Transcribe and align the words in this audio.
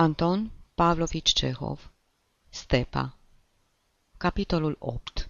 Anton 0.00 0.50
Pavlovici 0.74 1.32
Cehov 1.32 1.90
Stepa 2.48 3.16
Capitolul 4.16 4.76
8 4.78 5.28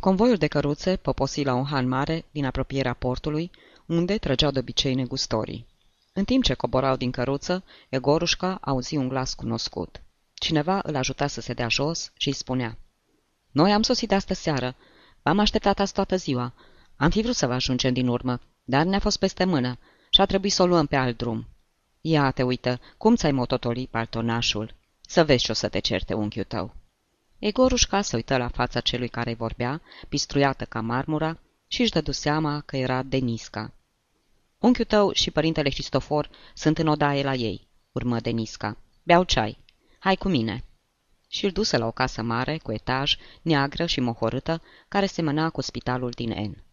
Convoiul 0.00 0.36
de 0.36 0.46
căruțe 0.46 0.96
poposi 0.96 1.42
la 1.42 1.54
un 1.54 1.64
han 1.64 1.88
mare 1.88 2.24
din 2.30 2.44
apropierea 2.44 2.92
portului, 2.94 3.50
unde 3.86 4.18
trăgeau 4.18 4.50
de 4.50 4.58
obicei 4.58 4.94
negustorii. 4.94 5.66
În 6.12 6.24
timp 6.24 6.44
ce 6.44 6.54
coborau 6.54 6.96
din 6.96 7.10
căruță, 7.10 7.64
Egorușca 7.88 8.58
auzi 8.60 8.96
un 8.96 9.08
glas 9.08 9.34
cunoscut. 9.34 10.02
Cineva 10.34 10.80
îl 10.82 10.96
ajuta 10.96 11.26
să 11.26 11.40
se 11.40 11.52
dea 11.52 11.68
jos 11.68 12.12
și 12.16 12.28
îi 12.28 12.34
spunea 12.34 12.78
Noi 13.50 13.72
am 13.72 13.82
sosit 13.82 14.12
astă 14.12 14.34
seară. 14.34 14.74
V-am 15.22 15.38
așteptat 15.38 15.78
azi 15.78 15.92
toată 15.92 16.16
ziua. 16.16 16.54
Am 16.96 17.10
fi 17.10 17.22
vrut 17.22 17.36
să 17.36 17.46
vă 17.46 17.52
ajungem 17.52 17.92
din 17.92 18.08
urmă, 18.08 18.40
dar 18.62 18.84
ne-a 18.84 18.98
fost 18.98 19.18
peste 19.18 19.44
mână 19.44 19.78
și 20.10 20.20
a 20.20 20.26
trebuit 20.26 20.52
să 20.52 20.62
o 20.62 20.66
luăm 20.66 20.86
pe 20.86 20.96
alt 20.96 21.16
drum. 21.16 21.48
Ia 22.06 22.30
te 22.30 22.42
uită, 22.42 22.80
cum 22.96 23.14
ți-ai 23.16 23.32
mototolit 23.32 23.88
paltonașul? 23.88 24.74
Să 25.00 25.24
vezi 25.24 25.44
ce 25.44 25.50
o 25.50 25.54
să 25.54 25.68
te 25.68 25.78
certe 25.78 26.14
unchiul 26.14 26.44
tău. 26.44 26.74
Egorușca 27.38 28.02
se 28.02 28.16
uită 28.16 28.36
la 28.36 28.48
fața 28.48 28.80
celui 28.80 29.08
care 29.08 29.34
vorbea, 29.34 29.82
pistruiată 30.08 30.64
ca 30.64 30.80
marmura, 30.80 31.38
și 31.66 31.80
își 31.80 31.90
dădu 31.90 32.12
seama 32.12 32.60
că 32.60 32.76
era 32.76 33.02
Denisca. 33.02 33.72
Unchiul 34.58 34.84
tău 34.84 35.12
și 35.12 35.30
părintele 35.30 35.68
Cristofor 35.68 36.30
sunt 36.54 36.78
în 36.78 36.86
odaie 36.86 37.22
la 37.22 37.34
ei, 37.34 37.68
urmă 37.92 38.20
Denisca. 38.20 38.76
Beau 39.02 39.24
ceai. 39.24 39.58
Hai 39.98 40.16
cu 40.16 40.28
mine. 40.28 40.64
Și 41.28 41.44
îl 41.44 41.50
duse 41.50 41.76
la 41.76 41.86
o 41.86 41.90
casă 41.90 42.22
mare, 42.22 42.58
cu 42.58 42.72
etaj, 42.72 43.16
neagră 43.42 43.86
și 43.86 44.00
mohorâtă, 44.00 44.62
care 44.88 45.06
semăna 45.06 45.50
cu 45.50 45.60
spitalul 45.60 46.10
din 46.10 46.30
N. 46.30 46.63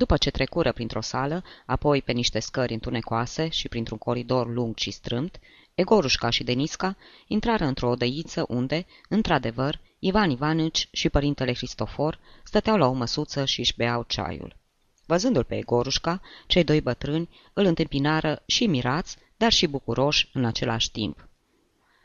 După 0.00 0.16
ce 0.16 0.30
trecură 0.30 0.72
printr-o 0.72 1.00
sală, 1.00 1.44
apoi 1.66 2.02
pe 2.02 2.12
niște 2.12 2.38
scări 2.38 2.72
întunecoase 2.72 3.48
și 3.48 3.68
printr-un 3.68 3.98
coridor 3.98 4.52
lung 4.52 4.76
și 4.76 4.90
strâmt, 4.90 5.40
Egorușca 5.74 6.30
și 6.30 6.44
Denisca 6.44 6.96
intrară 7.26 7.64
într-o 7.64 7.88
odăiță 7.88 8.44
unde, 8.48 8.86
într-adevăr, 9.08 9.80
Ivan 9.98 10.30
Ivanici 10.30 10.88
și 10.92 11.08
părintele 11.08 11.52
Cristofor 11.52 12.18
stăteau 12.44 12.76
la 12.76 12.86
o 12.86 12.92
măsuță 12.92 13.44
și 13.44 13.60
își 13.60 13.76
beau 13.76 14.04
ceaiul. 14.08 14.56
Văzându-l 15.06 15.44
pe 15.44 15.56
Egorușca, 15.56 16.20
cei 16.46 16.64
doi 16.64 16.80
bătrâni 16.80 17.28
îl 17.52 17.64
întâmpinară 17.64 18.42
și 18.46 18.66
mirați, 18.66 19.16
dar 19.36 19.52
și 19.52 19.66
bucuroși 19.66 20.30
în 20.32 20.44
același 20.44 20.90
timp. 20.90 21.28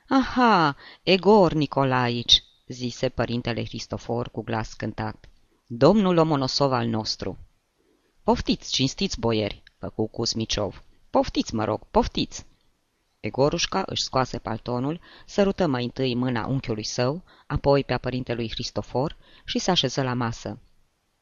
Aha, 0.07 0.75
Egor 1.03 1.53
Nicolaici!" 1.53 2.43
zise 2.67 3.09
părintele 3.09 3.63
Cristofor 3.63 4.29
cu 4.29 4.41
glas 4.41 4.73
cântat. 4.73 5.29
Domnul 5.67 6.17
Omonosov 6.17 6.71
al 6.71 6.87
nostru!" 6.87 7.37
Poftiți, 8.25 8.71
cinstiți 8.71 9.19
boieri!" 9.19 9.63
făcu 9.77 10.07
Cusmiciov. 10.07 10.83
Poftiți, 11.09 11.55
mă 11.55 11.63
rog, 11.63 11.81
poftiți!" 11.91 12.45
Egorușca 13.19 13.83
își 13.85 14.03
scoase 14.03 14.37
paltonul, 14.37 14.99
sărută 15.25 15.67
mai 15.67 15.83
întâi 15.83 16.15
mâna 16.15 16.45
unchiului 16.45 16.83
său, 16.83 17.23
apoi 17.47 17.83
pe 17.83 17.93
a 17.93 17.97
părintelui 17.97 18.47
Cristofor 18.47 19.17
și 19.43 19.59
se 19.59 19.71
așeză 19.71 20.01
la 20.01 20.13
masă. 20.13 20.59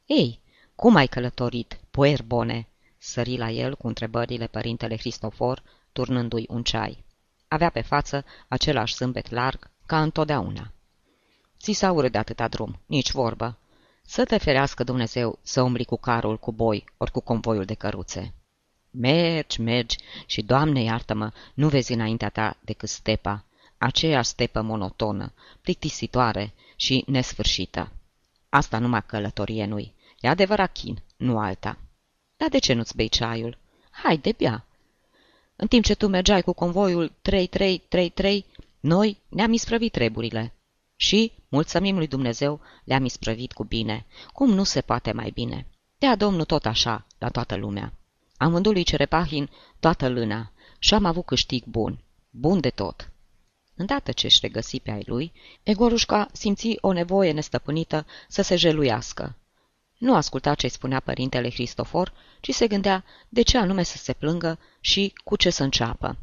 Ei, 0.06 0.40
cum 0.76 0.96
ai 0.96 1.08
călătorit, 1.08 1.80
puer 1.92 2.24
bone?" 2.24 2.68
sări 2.98 3.38
la 3.38 3.50
el 3.50 3.76
cu 3.76 3.88
întrebările 3.88 4.48
părintele 4.48 4.96
Cristofor, 4.96 5.64
turnându-i 5.92 6.46
un 6.50 6.64
ceai. 6.64 7.04
Avea 7.48 7.70
pe 7.70 7.82
față 7.82 8.26
același 8.48 8.96
zâmbet 8.96 9.30
larg, 9.30 9.72
ca 9.86 10.02
întotdeauna. 10.02 10.72
Ți 11.60 11.72
s-a 11.72 11.92
urât 11.92 12.12
de 12.12 12.18
atâta 12.18 12.48
drum, 12.48 12.80
nici 12.86 13.12
vorbă. 13.12 13.58
Să 14.06 14.26
te 14.26 14.38
ferească 14.38 14.84
Dumnezeu 14.84 15.40
să 15.42 15.62
umbli 15.62 15.86
cu 15.86 15.98
carul, 15.98 16.38
cu 16.40 16.52
boi, 16.52 16.84
ori 16.98 17.12
cu 17.12 17.20
convoiul 17.20 17.66
de 17.66 17.74
căruțe. 17.74 18.34
Mergi, 18.92 19.62
mergi 19.62 19.98
și, 20.26 20.42
Doamne, 20.42 20.82
iartă-mă, 20.82 21.32
nu 21.54 21.70
vezi 21.70 21.94
înaintea 21.94 22.30
ta 22.30 22.58
decât 22.62 22.90
stepa, 22.90 23.46
aceeași 23.78 24.30
stepă 24.30 24.62
monotonă, 24.62 25.34
plictisitoare 25.62 26.54
și 26.76 27.04
nesfârșită. 27.08 27.92
Asta 28.50 28.80
numai 28.80 29.04
călătorie 29.06 29.66
nu-i. 29.66 29.94
E 30.20 30.28
adevărat 30.28 30.72
chin, 30.72 31.04
nu 31.18 31.40
alta. 31.40 31.78
Dar 32.38 32.50
de 32.50 32.60
ce 32.60 32.74
nu-ți 32.74 32.96
bei 32.96 33.08
ceaiul? 33.08 33.58
Hai, 33.92 34.18
de 34.18 34.34
bea. 34.38 34.66
În 35.56 35.68
timp 35.68 35.84
ce 35.84 35.96
tu 35.96 36.08
mergeai 36.08 36.42
cu 36.42 36.54
convoiul 36.54 37.12
3333, 37.22 38.46
noi 38.80 39.18
ne-am 39.30 39.54
isprăvit 39.54 39.92
treburile. 39.92 40.54
Și, 40.96 41.32
mulțumim 41.54 41.98
lui 41.98 42.08
Dumnezeu, 42.08 42.60
le-am 42.84 43.06
isprăvit 43.06 43.52
cu 43.52 43.64
bine. 43.64 44.06
Cum 44.32 44.50
nu 44.50 44.64
se 44.64 44.82
poate 44.82 45.12
mai 45.12 45.32
bine? 45.34 45.68
Dea 45.98 46.16
Domnul 46.16 46.46
tot 46.46 46.66
așa, 46.66 47.06
la 47.18 47.30
toată 47.30 47.56
lumea. 47.56 47.94
Am 48.38 48.52
vândut 48.52 48.74
lui 48.74 48.84
Cerepahin 48.84 49.50
toată 49.80 50.10
lâna 50.10 50.52
și 50.80 50.94
am 50.94 51.06
avut 51.06 51.26
câștig 51.26 51.64
bun. 51.66 52.04
Bun 52.30 52.60
de 52.60 52.70
tot. 52.70 53.12
Îndată 53.76 54.12
ce 54.12 54.26
își 54.26 54.40
regăsi 54.42 54.80
pe 54.80 54.92
ai 54.92 55.04
lui, 55.06 55.32
Egorușca 55.64 56.28
simți 56.32 56.78
o 56.82 56.92
nevoie 56.92 57.32
nestăpânită 57.32 58.06
să 58.28 58.42
se 58.42 58.56
jeluiască. 58.56 59.38
Nu 59.98 60.16
asculta 60.16 60.56
ce 60.56 60.68
spunea 60.68 61.00
părintele 61.00 61.50
Cristofor, 61.50 62.14
ci 62.42 62.52
se 62.54 62.68
gândea 62.68 63.04
de 63.30 63.42
ce 63.42 63.58
anume 63.58 63.84
să 63.84 63.98
se 63.98 64.14
plângă 64.14 64.60
și 64.80 65.14
cu 65.24 65.36
ce 65.36 65.50
să 65.50 65.64
înceapă. 65.64 66.18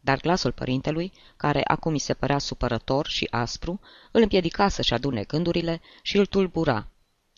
Dar 0.00 0.20
glasul 0.20 0.52
părintelui, 0.52 1.12
care 1.36 1.62
acum 1.64 1.92
îi 1.92 1.98
se 1.98 2.14
părea 2.14 2.38
supărător 2.38 3.06
și 3.06 3.28
aspru, 3.30 3.80
îl 4.10 4.22
împiedica 4.22 4.68
să-și 4.68 4.94
adune 4.94 5.22
gândurile 5.22 5.80
și 6.02 6.16
îl 6.16 6.26
tulbura. 6.26 6.86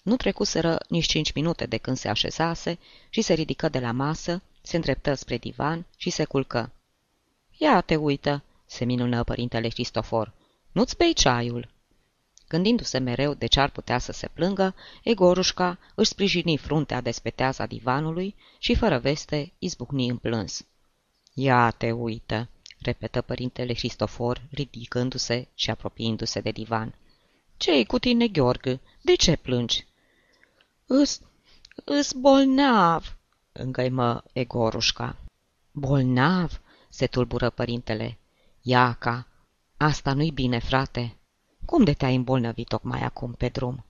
Nu 0.02 0.16
trecuseră 0.16 0.78
nici 0.88 1.06
cinci 1.06 1.32
minute 1.32 1.66
de 1.66 1.76
când 1.76 1.96
se 1.96 2.08
așezase 2.08 2.78
și 3.08 3.20
se 3.20 3.32
ridică 3.32 3.68
de 3.68 3.78
la 3.78 3.92
masă, 3.92 4.42
se 4.62 4.76
îndreptă 4.76 5.14
spre 5.14 5.36
divan 5.36 5.86
și 5.96 6.10
se 6.10 6.24
culcă. 6.24 6.72
Ia 7.56 7.80
te 7.80 7.96
uită!" 7.96 8.42
se 8.66 8.84
minună 8.84 9.24
părintele 9.24 9.68
Cristofor. 9.68 10.32
Nu-ți 10.72 10.96
bei 10.96 11.12
ceaiul!" 11.12 11.68
Gândindu-se 12.48 12.98
mereu 12.98 13.34
de 13.34 13.46
ce 13.46 13.60
ar 13.60 13.70
putea 13.70 13.98
să 13.98 14.12
se 14.12 14.28
plângă, 14.28 14.74
Egorușca 15.02 15.78
își 15.94 16.10
sprijini 16.10 16.56
fruntea 16.56 17.00
de 17.00 17.10
speteaza 17.10 17.66
divanului 17.66 18.34
și, 18.58 18.74
fără 18.74 18.98
veste, 18.98 19.52
izbucni 19.58 20.08
în 20.08 20.16
plâns. 20.16 20.64
Ia 21.34 21.70
te 21.70 21.92
uită!" 21.92 22.48
repetă 22.78 23.20
părintele 23.20 23.72
Cristofor, 23.72 24.42
ridicându-se 24.50 25.48
și 25.54 25.70
apropiindu-se 25.70 26.40
de 26.40 26.50
divan. 26.50 26.94
Ce-i 27.56 27.84
cu 27.84 27.98
tine, 27.98 28.28
Gheorghe? 28.28 28.80
De 29.02 29.14
ce 29.14 29.36
plângi?" 29.36 29.86
Îs, 30.86 31.20
îs 31.84 32.12
bolnav!" 32.12 33.16
îngăimă 33.52 34.22
Egorușca. 34.32 35.16
Bolnav?" 35.72 36.60
se 36.88 37.06
tulbură 37.06 37.50
părintele. 37.50 38.18
Iaca, 38.62 39.26
asta 39.76 40.12
nu-i 40.12 40.30
bine, 40.30 40.58
frate. 40.58 41.16
Cum 41.64 41.84
de 41.84 41.92
te-ai 41.92 42.14
îmbolnăvit 42.14 42.68
tocmai 42.68 43.02
acum 43.02 43.32
pe 43.32 43.48
drum? 43.48 43.84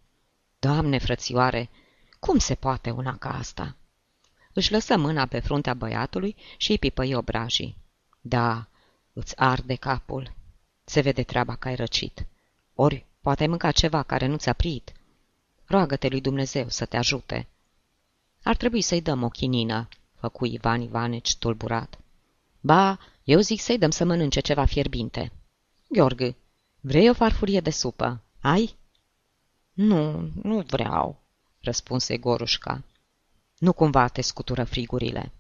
Doamne, 0.59 0.99
frățioare, 0.99 1.71
cum 2.19 2.39
se 2.39 2.55
poate 2.55 2.91
una 2.91 3.17
ca 3.17 3.35
asta? 3.35 3.77
Își 4.53 4.73
lăsă 4.73 4.97
mâna 4.97 5.27
pe 5.27 5.41
fruntea 5.41 5.75
băiatului 5.75 6.37
și 6.57 6.71
îi 6.71 6.79
pipăi 6.79 7.15
obrajii. 7.15 7.77
Da, 8.21 8.67
îți 9.13 9.37
arde 9.37 9.75
capul. 9.75 10.33
Se 10.85 11.01
vede 11.01 11.23
treaba 11.23 11.57
că 11.57 11.69
ai 11.69 11.75
răcit. 11.75 12.27
Ori 12.75 13.07
poate 13.21 13.43
ai 13.43 13.49
mâncat 13.49 13.75
ceva 13.75 14.03
care 14.03 14.27
nu 14.27 14.37
ți-a 14.37 14.53
prit. 14.53 14.93
Roagă-te 15.65 16.09
lui 16.09 16.21
Dumnezeu 16.21 16.69
să 16.69 16.85
te 16.85 16.97
ajute. 16.97 17.49
Ar 18.43 18.57
trebui 18.57 18.81
să-i 18.81 19.03
dăm 19.03 19.23
o 19.23 19.29
chinină, 19.29 19.89
făcu 20.15 20.47
Ivan 20.47 20.81
Ivanici 20.81 21.37
tulburat. 21.37 21.99
Ba, 22.61 22.99
eu 23.25 23.41
zic 23.41 23.61
să-i 23.61 23.79
dăm 23.79 23.91
să 23.91 24.05
mănânce 24.05 24.41
ceva 24.41 24.65
fierbinte. 24.65 25.33
Gheorghe, 25.89 26.37
vrei 26.81 27.09
o 27.09 27.13
farfurie 27.13 27.61
de 27.61 27.71
supă? 27.71 28.23
Ai? 28.41 28.75
Nu, 29.73 30.31
nu 30.43 30.61
vreau, 30.61 31.21
răspunse 31.61 32.17
Gorușca. 32.17 32.83
Nu 33.61 33.73
cumva 33.73 34.09
te 34.09 34.21
scutură 34.21 34.65
frigurile. 34.65 35.33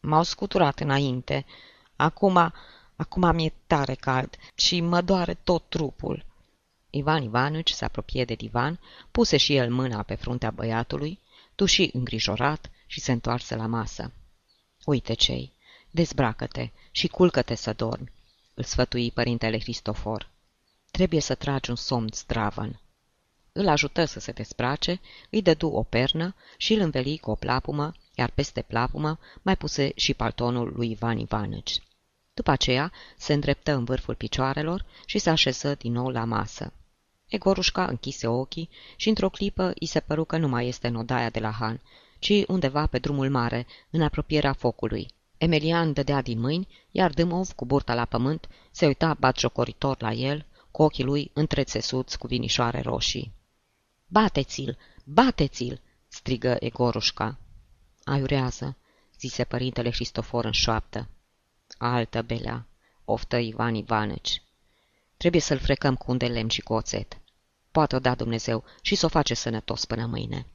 M-au 0.00 0.22
scuturat 0.22 0.80
înainte. 0.80 1.46
Acum, 1.96 2.52
acum 2.96 3.34
mi-e 3.34 3.52
tare 3.66 3.94
cald 3.94 4.36
și 4.54 4.80
mă 4.80 5.00
doare 5.00 5.34
tot 5.34 5.64
trupul. 5.68 6.24
Ivan 6.90 7.22
Ivanici 7.22 7.70
se 7.70 7.84
apropie 7.84 8.24
de 8.24 8.34
divan, 8.34 8.80
puse 9.10 9.36
și 9.36 9.56
el 9.56 9.72
mâna 9.72 10.02
pe 10.02 10.14
fruntea 10.14 10.50
băiatului, 10.50 11.20
tuși 11.54 11.90
îngrijorat 11.92 12.70
și 12.86 13.00
se 13.00 13.12
întoarse 13.12 13.54
la 13.56 13.66
masă. 13.66 14.12
Uite 14.84 15.14
cei, 15.14 15.52
dezbracă-te 15.90 16.70
și 16.90 17.08
culcă-te 17.08 17.54
să 17.54 17.72
dormi, 17.72 18.12
îl 18.54 18.64
sfătui 18.64 19.10
părintele 19.10 19.58
Cristofor. 19.58 20.30
Trebuie 20.90 21.20
să 21.20 21.34
tragi 21.34 21.70
un 21.70 21.76
somn 21.76 22.08
zdravăn. 22.12 22.80
Îl 23.58 23.68
ajută 23.68 24.04
să 24.04 24.20
se 24.20 24.32
desbrace, 24.32 25.00
îi 25.30 25.42
dădu 25.42 25.68
o 25.68 25.82
pernă 25.82 26.34
și 26.56 26.72
îl 26.72 26.80
înveli 26.80 27.18
cu 27.18 27.30
o 27.30 27.34
plapumă, 27.34 27.92
iar 28.14 28.30
peste 28.30 28.62
plapumă 28.62 29.18
mai 29.42 29.56
puse 29.56 29.92
și 29.94 30.14
paltonul 30.14 30.72
lui 30.76 30.90
Ivan 30.90 31.18
Ivanici. 31.18 31.82
După 32.34 32.50
aceea 32.50 32.92
se 33.16 33.32
îndreptă 33.32 33.72
în 33.72 33.84
vârful 33.84 34.14
picioarelor 34.14 34.84
și 35.06 35.18
se 35.18 35.30
așeză 35.30 35.74
din 35.74 35.92
nou 35.92 36.08
la 36.08 36.24
masă. 36.24 36.72
Egorușca 37.28 37.84
închise 37.84 38.26
ochii 38.26 38.68
și 38.96 39.08
într-o 39.08 39.28
clipă 39.28 39.72
îi 39.80 39.86
se 39.86 40.00
păru 40.00 40.24
că 40.24 40.36
nu 40.36 40.48
mai 40.48 40.68
este 40.68 40.86
în 40.86 40.94
odaia 40.94 41.30
de 41.30 41.40
la 41.40 41.50
Han, 41.50 41.80
ci 42.18 42.44
undeva 42.46 42.86
pe 42.86 42.98
drumul 42.98 43.30
mare, 43.30 43.66
în 43.90 44.02
apropierea 44.02 44.52
focului, 44.52 45.08
Emelian 45.38 45.92
dădea 45.92 46.22
din 46.22 46.40
mâini, 46.40 46.68
iar 46.90 47.10
Dâmov, 47.10 47.52
cu 47.52 47.66
burta 47.66 47.94
la 47.94 48.04
pământ, 48.04 48.48
se 48.70 48.86
uita 48.86 49.16
batjocoritor 49.18 49.96
la 50.00 50.12
el, 50.12 50.46
cu 50.70 50.82
ochii 50.82 51.04
lui 51.04 51.30
întrețesuți 51.34 52.18
cu 52.18 52.26
vinișoare 52.26 52.80
roșii. 52.80 53.34
Bateți-l! 54.08 54.78
Bateți-l!" 55.04 55.80
strigă 56.08 56.56
Egorușca. 56.60 57.38
Aiurează, 58.04 58.76
zise 59.18 59.44
părintele 59.44 59.90
Cristofor 59.90 60.44
în 60.44 60.52
șoaptă. 60.52 61.08
Altă 61.78 62.22
belea, 62.22 62.66
oftă 63.04 63.36
Ivan 63.36 63.74
Ivanăci. 63.74 64.42
Trebuie 65.16 65.40
să-l 65.40 65.58
frecăm 65.58 65.96
cu 65.96 66.10
un 66.10 66.18
de 66.18 66.26
lemn 66.26 66.48
și 66.48 66.60
cu 66.60 66.72
oțet. 66.72 67.20
Poate 67.70 67.96
o 67.96 67.98
da 67.98 68.14
Dumnezeu 68.14 68.64
și 68.82 68.94
să 68.94 69.06
o 69.06 69.08
face 69.08 69.34
sănătos 69.34 69.84
până 69.84 70.06
mâine. 70.06 70.46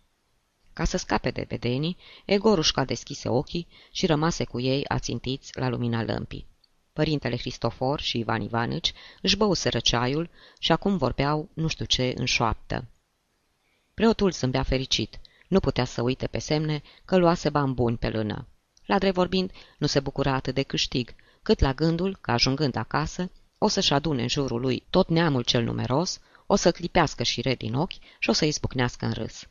Ca 0.73 0.83
să 0.83 0.97
scape 0.97 1.31
de 1.31 1.45
vedenii, 1.47 1.97
Egorușca 2.25 2.85
deschise 2.85 3.29
ochii 3.29 3.67
și 3.91 4.05
rămase 4.05 4.43
cu 4.43 4.59
ei 4.59 4.87
ațintiți 4.87 5.57
la 5.59 5.67
lumina 5.67 6.03
lămpii. 6.03 6.47
Părintele 6.93 7.35
Cristofor 7.35 7.99
și 7.99 8.19
Ivan 8.19 8.41
Ivanici 8.41 8.93
își 9.21 9.37
băuseră 9.37 9.79
ceaiul 9.79 10.29
și 10.59 10.71
acum 10.71 10.97
vorbeau 10.97 11.49
nu 11.53 11.67
știu 11.67 11.85
ce 11.85 12.13
în 12.17 12.25
șoaptă. 12.25 12.87
Preotul 14.01 14.31
zâmbea 14.31 14.63
fericit. 14.63 15.19
Nu 15.47 15.59
putea 15.59 15.85
să 15.85 16.01
uite 16.01 16.27
pe 16.27 16.39
semne 16.39 16.81
că 17.05 17.17
luase 17.17 17.49
bani 17.49 17.73
buni 17.73 17.97
pe 17.97 18.09
lână. 18.09 18.47
La 18.85 18.97
drept 18.97 19.15
vorbind, 19.15 19.51
nu 19.77 19.87
se 19.87 19.99
bucura 19.99 20.33
atât 20.33 20.53
de 20.53 20.63
câștig, 20.63 21.15
cât 21.41 21.59
la 21.59 21.73
gândul 21.73 22.17
că, 22.21 22.31
ajungând 22.31 22.75
acasă, 22.75 23.31
o 23.57 23.67
să-și 23.67 23.93
adune 23.93 24.21
în 24.21 24.27
jurul 24.27 24.61
lui 24.61 24.83
tot 24.89 25.09
neamul 25.09 25.43
cel 25.43 25.63
numeros, 25.63 26.19
o 26.45 26.55
să 26.55 26.71
clipească 26.71 27.23
și 27.23 27.41
red 27.41 27.57
din 27.57 27.73
ochi 27.73 27.93
și 28.19 28.29
o 28.29 28.33
să 28.33 28.45
izbucnească 28.45 29.05
în 29.05 29.11
râs. 29.11 29.47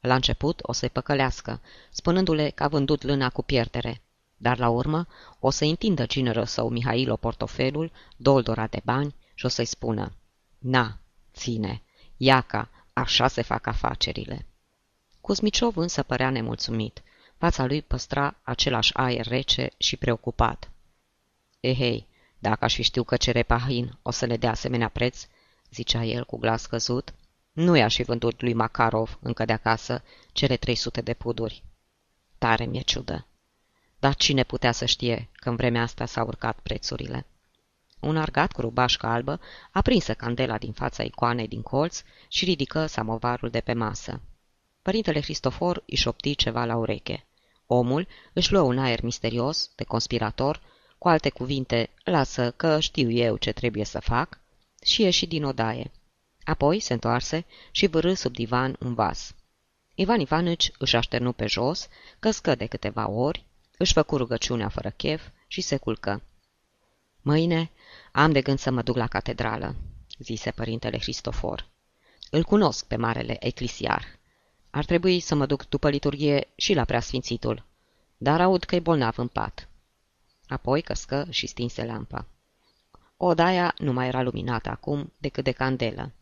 La 0.00 0.14
început 0.14 0.58
o 0.62 0.72
să-i 0.72 0.90
păcălească, 0.90 1.60
spunându-le 1.90 2.50
că 2.50 2.62
a 2.62 2.68
vândut 2.68 3.02
lâna 3.02 3.28
cu 3.30 3.42
pierdere, 3.42 4.02
dar 4.36 4.58
la 4.58 4.68
urmă 4.68 5.06
o 5.38 5.50
să 5.50 5.64
întindă 5.64 6.06
gineră 6.06 6.44
său 6.44 6.68
Mihailo 6.68 7.16
portofelul, 7.16 7.92
doldora 8.16 8.66
de 8.66 8.80
bani 8.84 9.14
și 9.34 9.44
o 9.44 9.48
să-i 9.48 9.64
spună 9.64 10.12
Na, 10.58 10.98
ține, 11.32 11.82
iaca, 12.16 12.68
așa 12.94 13.28
se 13.28 13.42
fac 13.42 13.66
afacerile. 13.66 14.46
Cuzmiciov 15.20 15.76
însă 15.76 16.02
părea 16.02 16.30
nemulțumit. 16.30 17.02
Fața 17.36 17.64
lui 17.64 17.82
păstra 17.82 18.36
același 18.42 18.94
aer 18.94 19.26
rece 19.26 19.70
și 19.76 19.96
preocupat. 19.96 20.70
Ehei, 21.60 21.96
eh, 21.96 22.04
dacă 22.38 22.64
aș 22.64 22.74
fi 22.74 22.82
știu 22.82 23.02
că 23.04 23.16
cere 23.16 23.42
pahin 23.42 23.98
o 24.02 24.10
să 24.10 24.26
le 24.26 24.36
dea 24.36 24.50
asemenea 24.50 24.88
preț, 24.88 25.26
zicea 25.70 26.04
el 26.04 26.24
cu 26.24 26.38
glas 26.38 26.66
căzut, 26.66 27.14
nu 27.52 27.76
i-aș 27.76 27.94
fi 27.94 28.02
vândut 28.02 28.40
lui 28.40 28.52
Makarov 28.52 29.18
încă 29.20 29.44
de 29.44 29.52
acasă 29.52 30.02
cele 30.32 30.56
300 30.56 31.00
de 31.00 31.14
puduri. 31.14 31.62
Tare 32.38 32.64
mi-e 32.64 32.80
ciudă. 32.80 33.26
Dar 33.98 34.14
cine 34.14 34.42
putea 34.42 34.72
să 34.72 34.84
știe 34.84 35.28
că 35.32 35.48
în 35.48 35.56
vremea 35.56 35.82
asta 35.82 36.06
s-au 36.06 36.26
urcat 36.26 36.58
prețurile? 36.62 37.26
Un 38.04 38.16
argat 38.16 38.52
cu 38.52 38.60
rubașcă 38.60 39.06
albă 39.06 39.40
aprinse 39.70 40.12
candela 40.12 40.58
din 40.58 40.72
fața 40.72 41.02
icoanei 41.02 41.48
din 41.48 41.62
colț 41.62 42.02
și 42.28 42.44
ridică 42.44 42.86
samovarul 42.86 43.50
de 43.50 43.60
pe 43.60 43.72
masă. 43.72 44.20
Părintele 44.82 45.20
Cristofor 45.20 45.82
îi 45.86 45.96
șopti 45.96 46.34
ceva 46.34 46.64
la 46.64 46.76
ureche. 46.76 47.26
Omul 47.66 48.06
își 48.32 48.52
luă 48.52 48.60
un 48.60 48.78
aer 48.78 49.02
misterios, 49.02 49.70
de 49.74 49.84
conspirator, 49.84 50.60
cu 50.98 51.08
alte 51.08 51.30
cuvinte, 51.30 51.90
lasă 52.04 52.50
că 52.50 52.80
știu 52.80 53.10
eu 53.10 53.36
ce 53.36 53.52
trebuie 53.52 53.84
să 53.84 54.00
fac, 54.00 54.40
și 54.82 55.02
ieși 55.02 55.26
din 55.26 55.44
odaie. 55.44 55.90
Apoi 56.44 56.80
se 56.80 56.92
întoarse 56.92 57.44
și 57.70 57.86
vârâ 57.86 58.14
sub 58.14 58.32
divan 58.32 58.76
un 58.80 58.94
vas. 58.94 59.34
Ivan 59.94 60.20
Ivanici 60.20 60.70
își 60.78 60.96
așternu 60.96 61.32
pe 61.32 61.46
jos, 61.46 61.88
căscă 62.18 62.54
de 62.54 62.66
câteva 62.66 63.08
ori, 63.08 63.44
își 63.78 63.92
făcu 63.92 64.16
rugăciunea 64.16 64.68
fără 64.68 64.90
chef 64.90 65.22
și 65.46 65.60
se 65.60 65.76
culcă. 65.76 66.22
Mâine 67.22 67.70
am 68.16 68.32
de 68.32 68.42
gând 68.42 68.58
să 68.58 68.70
mă 68.70 68.82
duc 68.82 68.96
la 68.96 69.06
catedrală, 69.06 69.74
zise 70.18 70.50
părintele 70.50 70.98
Cristofor. 70.98 71.66
Îl 72.30 72.42
cunosc 72.44 72.86
pe 72.86 72.96
marele 72.96 73.46
eclisiar. 73.46 74.04
Ar 74.70 74.84
trebui 74.84 75.20
să 75.20 75.34
mă 75.34 75.46
duc 75.46 75.68
după 75.68 75.90
liturghie 75.90 76.48
și 76.56 76.74
la 76.74 76.84
preasfințitul, 76.84 77.64
dar 78.16 78.40
aud 78.40 78.64
că 78.64 78.74
e 78.74 78.80
bolnav 78.80 79.18
în 79.18 79.28
pat. 79.28 79.68
Apoi 80.48 80.82
căscă 80.82 81.26
și 81.30 81.46
stinse 81.46 81.84
lampa. 81.84 82.26
Odaia 83.16 83.74
nu 83.78 83.92
mai 83.92 84.06
era 84.06 84.22
luminată 84.22 84.68
acum 84.68 85.12
decât 85.18 85.44
de 85.44 85.52
candelă. 85.52 86.12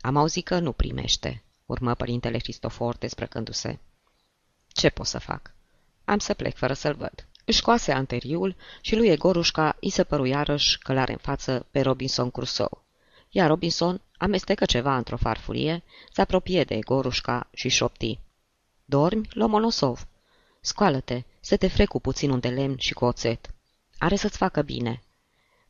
Am 0.00 0.16
auzit 0.16 0.44
că 0.44 0.58
nu 0.58 0.72
primește, 0.72 1.42
urmă 1.66 1.94
părintele 1.94 2.38
Cristofor 2.38 2.96
dezbrăcându-se. 2.96 3.78
Ce 4.68 4.88
pot 4.88 5.06
să 5.06 5.18
fac? 5.18 5.54
Am 6.04 6.18
să 6.18 6.34
plec 6.34 6.56
fără 6.56 6.72
să-l 6.72 6.94
văd. 6.94 7.26
Își 7.48 7.58
scoase 7.58 7.92
anteriul 7.92 8.56
și 8.80 8.96
lui 8.96 9.08
Egorușca 9.08 9.76
îi 9.80 9.90
se 9.90 10.04
păru 10.04 10.24
iarăși 10.26 10.78
că 10.78 10.92
l-are 10.92 11.12
în 11.12 11.18
față 11.18 11.66
pe 11.70 11.80
Robinson 11.80 12.30
Crusoe. 12.30 12.78
Iar 13.28 13.48
Robinson 13.48 14.00
amestecă 14.18 14.64
ceva 14.64 14.96
într-o 14.96 15.16
farfurie, 15.16 15.82
se 16.12 16.20
apropie 16.20 16.64
de 16.64 16.74
Egorușca 16.74 17.48
și 17.54 17.68
șopti. 17.68 18.18
Dormi, 18.84 19.28
Lomonosov? 19.32 20.06
Scoală-te, 20.60 21.22
să 21.40 21.56
te 21.56 21.68
frec 21.68 21.88
cu 21.88 22.00
puțin 22.00 22.30
un 22.30 22.40
de 22.40 22.48
lemn 22.48 22.76
și 22.78 22.94
cu 22.94 23.04
oțet. 23.04 23.50
Are 23.98 24.16
să-ți 24.16 24.36
facă 24.36 24.62
bine. 24.62 25.02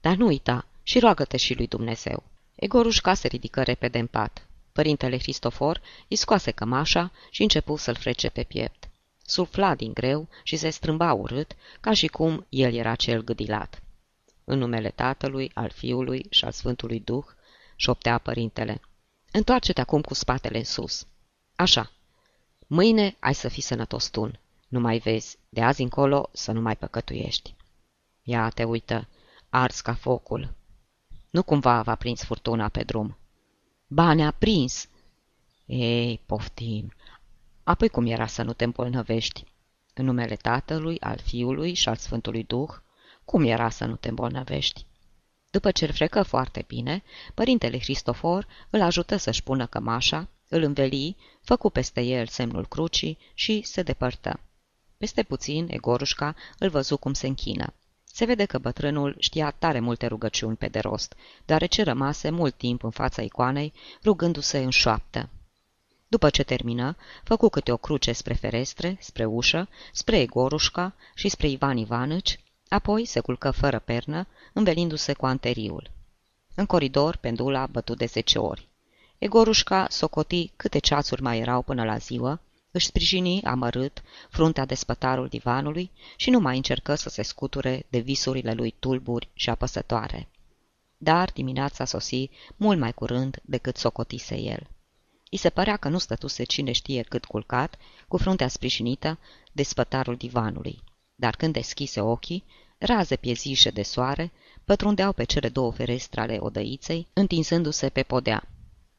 Dar 0.01 0.17
nu 0.17 0.27
uita 0.27 0.67
și 0.83 0.99
roagă-te 0.99 1.37
și 1.37 1.55
lui 1.55 1.67
Dumnezeu. 1.67 2.23
Egorușca 2.55 3.15
se 3.15 3.29
ridică 3.29 3.63
repede 3.63 3.99
în 3.99 4.07
pat. 4.07 4.47
Părintele 4.73 5.17
Cristofor 5.17 5.81
îi 6.09 6.17
scoase 6.17 6.51
cămașa 6.51 7.13
și 7.31 7.43
începu 7.43 7.77
să-l 7.77 7.95
frece 7.95 8.29
pe 8.29 8.43
piept. 8.43 8.88
Sufla 9.29 9.75
din 9.75 9.93
greu 9.93 10.29
și 10.43 10.57
se 10.57 10.71
strâmba 10.71 11.13
urât, 11.13 11.57
ca 11.81 11.93
și 11.93 12.07
cum 12.07 12.47
el 12.49 12.75
era 12.75 12.95
cel 12.95 13.23
gâdilat. 13.23 13.83
În 14.45 14.59
numele 14.59 14.91
Tatălui, 14.91 15.51
al 15.55 15.71
Fiului 15.71 16.27
și 16.31 16.45
al 16.45 16.53
Sfântului 16.53 17.01
Duh, 17.01 17.25
șoptea 17.77 18.19
părintele. 18.19 18.81
Întoarce-te 19.33 19.81
acum 19.81 20.01
cu 20.01 20.15
spatele 20.15 20.59
în 20.59 20.65
sus. 20.65 21.07
Așa. 21.57 21.93
Mâine 22.67 23.17
ai 23.19 23.35
să 23.35 23.49
fii 23.49 23.63
sănătos 23.63 24.09
tun. 24.09 24.39
Nu 24.69 24.81
mai 24.81 24.99
vezi, 24.99 25.39
de 25.49 25.63
azi 25.63 25.83
încolo 25.83 26.29
să 26.33 26.53
nu 26.53 26.61
mai 26.61 26.77
păcătuiești. 26.77 27.55
Ia 28.23 28.49
te 28.49 28.65
uită, 28.65 29.09
ars 29.49 29.81
ca 29.81 29.95
focul. 29.95 30.55
Nu 31.31 31.43
cumva 31.43 31.83
v-a 31.83 31.95
prins 31.95 32.25
furtuna 32.25 32.69
pe 32.69 32.83
drum. 32.83 33.17
Ba, 33.87 34.15
ne-a 34.15 34.31
prins! 34.31 34.89
Ei, 35.67 36.21
poftim, 36.27 36.93
apoi 37.69 37.89
cum 37.89 38.07
era 38.07 38.27
să 38.27 38.43
nu 38.43 38.53
te 38.53 38.65
îmbolnăvești? 38.65 39.45
În 39.95 40.05
numele 40.05 40.37
Tatălui, 40.37 41.01
al 41.01 41.19
Fiului 41.19 41.75
și 41.75 41.89
al 41.89 41.97
Sfântului 41.97 42.45
Duh, 42.45 42.71
cum 43.25 43.45
era 43.45 43.71
să 43.71 43.85
nu 43.85 43.97
te 43.97 44.09
îmbolnăvești? 44.09 44.87
După 45.51 45.71
ce 45.71 45.85
îl 45.85 45.93
frecă 45.93 46.23
foarte 46.23 46.65
bine, 46.67 47.03
părintele 47.35 47.77
Cristofor 47.77 48.47
îl 48.71 48.81
ajută 48.81 49.17
să-și 49.17 49.43
pună 49.43 49.67
cămașa, 49.67 50.29
îl 50.49 50.63
înveli, 50.63 51.17
făcu 51.43 51.71
peste 51.71 52.01
el 52.01 52.27
semnul 52.27 52.67
crucii 52.67 53.19
și 53.35 53.63
se 53.63 53.83
depărtă. 53.83 54.41
Peste 54.97 55.23
puțin, 55.23 55.67
Egorușca 55.71 56.35
îl 56.59 56.69
văzu 56.69 56.97
cum 56.97 57.13
se 57.13 57.27
închină. 57.27 57.73
Se 58.05 58.25
vede 58.25 58.45
că 58.45 58.59
bătrânul 58.59 59.17
știa 59.19 59.51
tare 59.51 59.81
multe 59.81 60.07
rugăciuni 60.07 60.57
pe 60.57 60.69
de 60.69 60.79
rost, 60.79 61.15
deoarece 61.45 61.83
rămase 61.83 62.31
mult 62.31 62.55
timp 62.55 62.83
în 62.83 62.91
fața 62.91 63.23
icoanei, 63.23 63.73
rugându-se 64.05 64.59
în 64.59 64.71
șoaptă. 64.71 65.29
După 66.11 66.31
ce 66.31 66.43
termină, 66.43 66.97
făcu 67.25 67.49
câte 67.49 67.73
o 67.73 67.77
cruce 67.77 68.13
spre 68.13 68.35
ferestre, 68.35 68.97
spre 69.01 69.25
ușă, 69.25 69.69
spre 69.93 70.21
Egorușca 70.21 70.95
și 71.15 71.29
spre 71.29 71.49
Ivan 71.49 71.77
Ivanici, 71.77 72.41
apoi 72.69 73.05
se 73.05 73.21
culcă 73.21 73.51
fără 73.51 73.79
pernă, 73.79 74.27
învelindu-se 74.53 75.13
cu 75.13 75.27
anteriul. 75.27 75.91
În 76.55 76.67
coridor, 76.67 77.17
pendula 77.17 77.67
bătu 77.67 77.95
de 77.95 78.05
zece 78.05 78.39
ori. 78.39 78.69
Egorușca 79.19 79.87
socoti 79.89 80.51
câte 80.57 80.79
ceasuri 80.79 81.23
mai 81.23 81.39
erau 81.39 81.63
până 81.63 81.85
la 81.85 81.97
ziua, 81.97 82.41
își 82.71 82.87
sprijini 82.87 83.43
amărât 83.43 84.03
fruntea 84.31 84.65
de 84.65 84.75
spătarul 84.75 85.29
divanului 85.29 85.91
și 86.17 86.31
nu 86.31 86.41
mai 86.41 86.57
încercă 86.57 86.95
să 86.95 87.09
se 87.09 87.23
scuture 87.23 87.87
de 87.89 87.99
visurile 87.99 88.53
lui 88.53 88.75
tulburi 88.79 89.29
și 89.33 89.51
apăsătoare. 89.51 90.29
Dar 90.97 91.31
dimineața 91.35 91.85
sosi 91.85 92.31
mult 92.57 92.79
mai 92.79 92.93
curând 92.93 93.41
decât 93.43 93.77
socotise 93.77 94.39
el. 94.39 94.67
I 95.31 95.37
se 95.37 95.51
părea 95.51 95.77
că 95.77 95.89
nu 95.89 95.99
stătuse 95.99 96.45
cine 96.45 96.73
știe 96.73 97.03
cât 97.03 97.25
culcat, 97.25 97.79
cu 98.09 98.17
fruntea 98.17 98.49
sprijinită 98.49 99.19
de 99.53 99.63
spătarul 99.63 100.17
divanului. 100.17 100.83
Dar 101.15 101.37
când 101.37 101.53
deschise 101.53 102.01
ochii, 102.01 102.45
raze 102.79 103.17
piezișe 103.17 103.71
de 103.71 103.83
soare 103.83 104.33
pătrundeau 104.65 105.13
pe 105.13 105.25
cele 105.25 105.49
două 105.49 105.73
ferestre 105.73 106.21
ale 106.21 106.37
odăiței, 106.41 107.07
întinsându-se 107.13 107.89
pe 107.89 108.03
podea. 108.03 108.49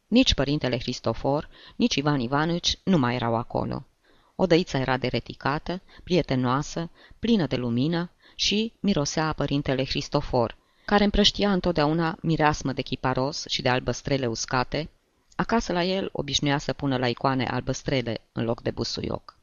Nici 0.07 0.33
părintele 0.33 0.77
Cristofor, 0.77 1.49
nici 1.75 1.95
Ivan 1.95 2.19
Ivanici 2.19 2.77
nu 2.83 2.97
mai 2.97 3.15
erau 3.15 3.35
acolo. 3.35 3.85
Odăița 4.35 4.79
era 4.79 4.97
dereticată, 4.97 5.81
prietenoasă, 6.03 6.89
plină 7.19 7.47
de 7.47 7.55
lumină 7.55 8.11
și 8.35 8.73
mirosea 8.79 9.27
a 9.27 9.33
părintele 9.33 9.83
Cristofor, 9.83 10.57
care 10.85 11.03
împrăștia 11.03 11.51
întotdeauna 11.51 12.17
mireasmă 12.21 12.71
de 12.73 12.81
chiparos 12.81 13.45
și 13.47 13.61
de 13.61 13.69
albăstrele 13.69 14.27
uscate, 14.27 14.89
Acasă 15.39 15.73
la 15.73 15.83
el 15.83 16.09
obișnuia 16.11 16.57
să 16.57 16.73
pună 16.73 16.97
la 16.97 17.07
icoane 17.07 17.45
albăstrele 17.45 18.21
în 18.31 18.43
loc 18.43 18.61
de 18.61 18.71
busuioc. 18.71 19.37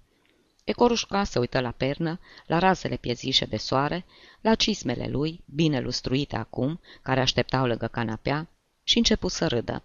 Ecorușca 0.65 1.25
se 1.25 1.38
uită 1.38 1.61
la 1.61 1.71
pernă, 1.71 2.21
la 2.47 2.59
razele 2.59 2.97
piezișe 2.97 3.45
de 3.45 3.57
soare, 3.57 4.05
la 4.41 4.55
cismele 4.55 5.09
lui, 5.09 5.41
bine 5.45 5.81
lustruite 5.81 6.37
acum, 6.37 6.81
care 7.03 7.21
așteptau 7.21 7.67
lângă 7.67 7.87
canapea, 7.87 8.49
și 8.83 8.97
începu 8.97 9.29
să 9.29 9.47
râdă. 9.47 9.83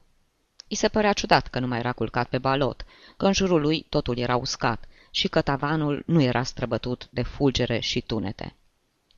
I 0.67 0.75
se 0.75 0.87
părea 0.87 1.13
ciudat 1.13 1.47
că 1.47 1.59
nu 1.59 1.67
mai 1.67 1.79
era 1.79 1.91
culcat 1.91 2.29
pe 2.29 2.37
balot, 2.37 2.85
că 3.17 3.25
în 3.25 3.33
jurul 3.33 3.61
lui 3.61 3.85
totul 3.89 4.17
era 4.17 4.35
uscat 4.35 4.87
și 5.11 5.27
că 5.27 5.41
tavanul 5.41 6.03
nu 6.05 6.21
era 6.21 6.43
străbătut 6.43 7.07
de 7.09 7.21
fulgere 7.21 7.79
și 7.79 8.01
tunete. 8.01 8.55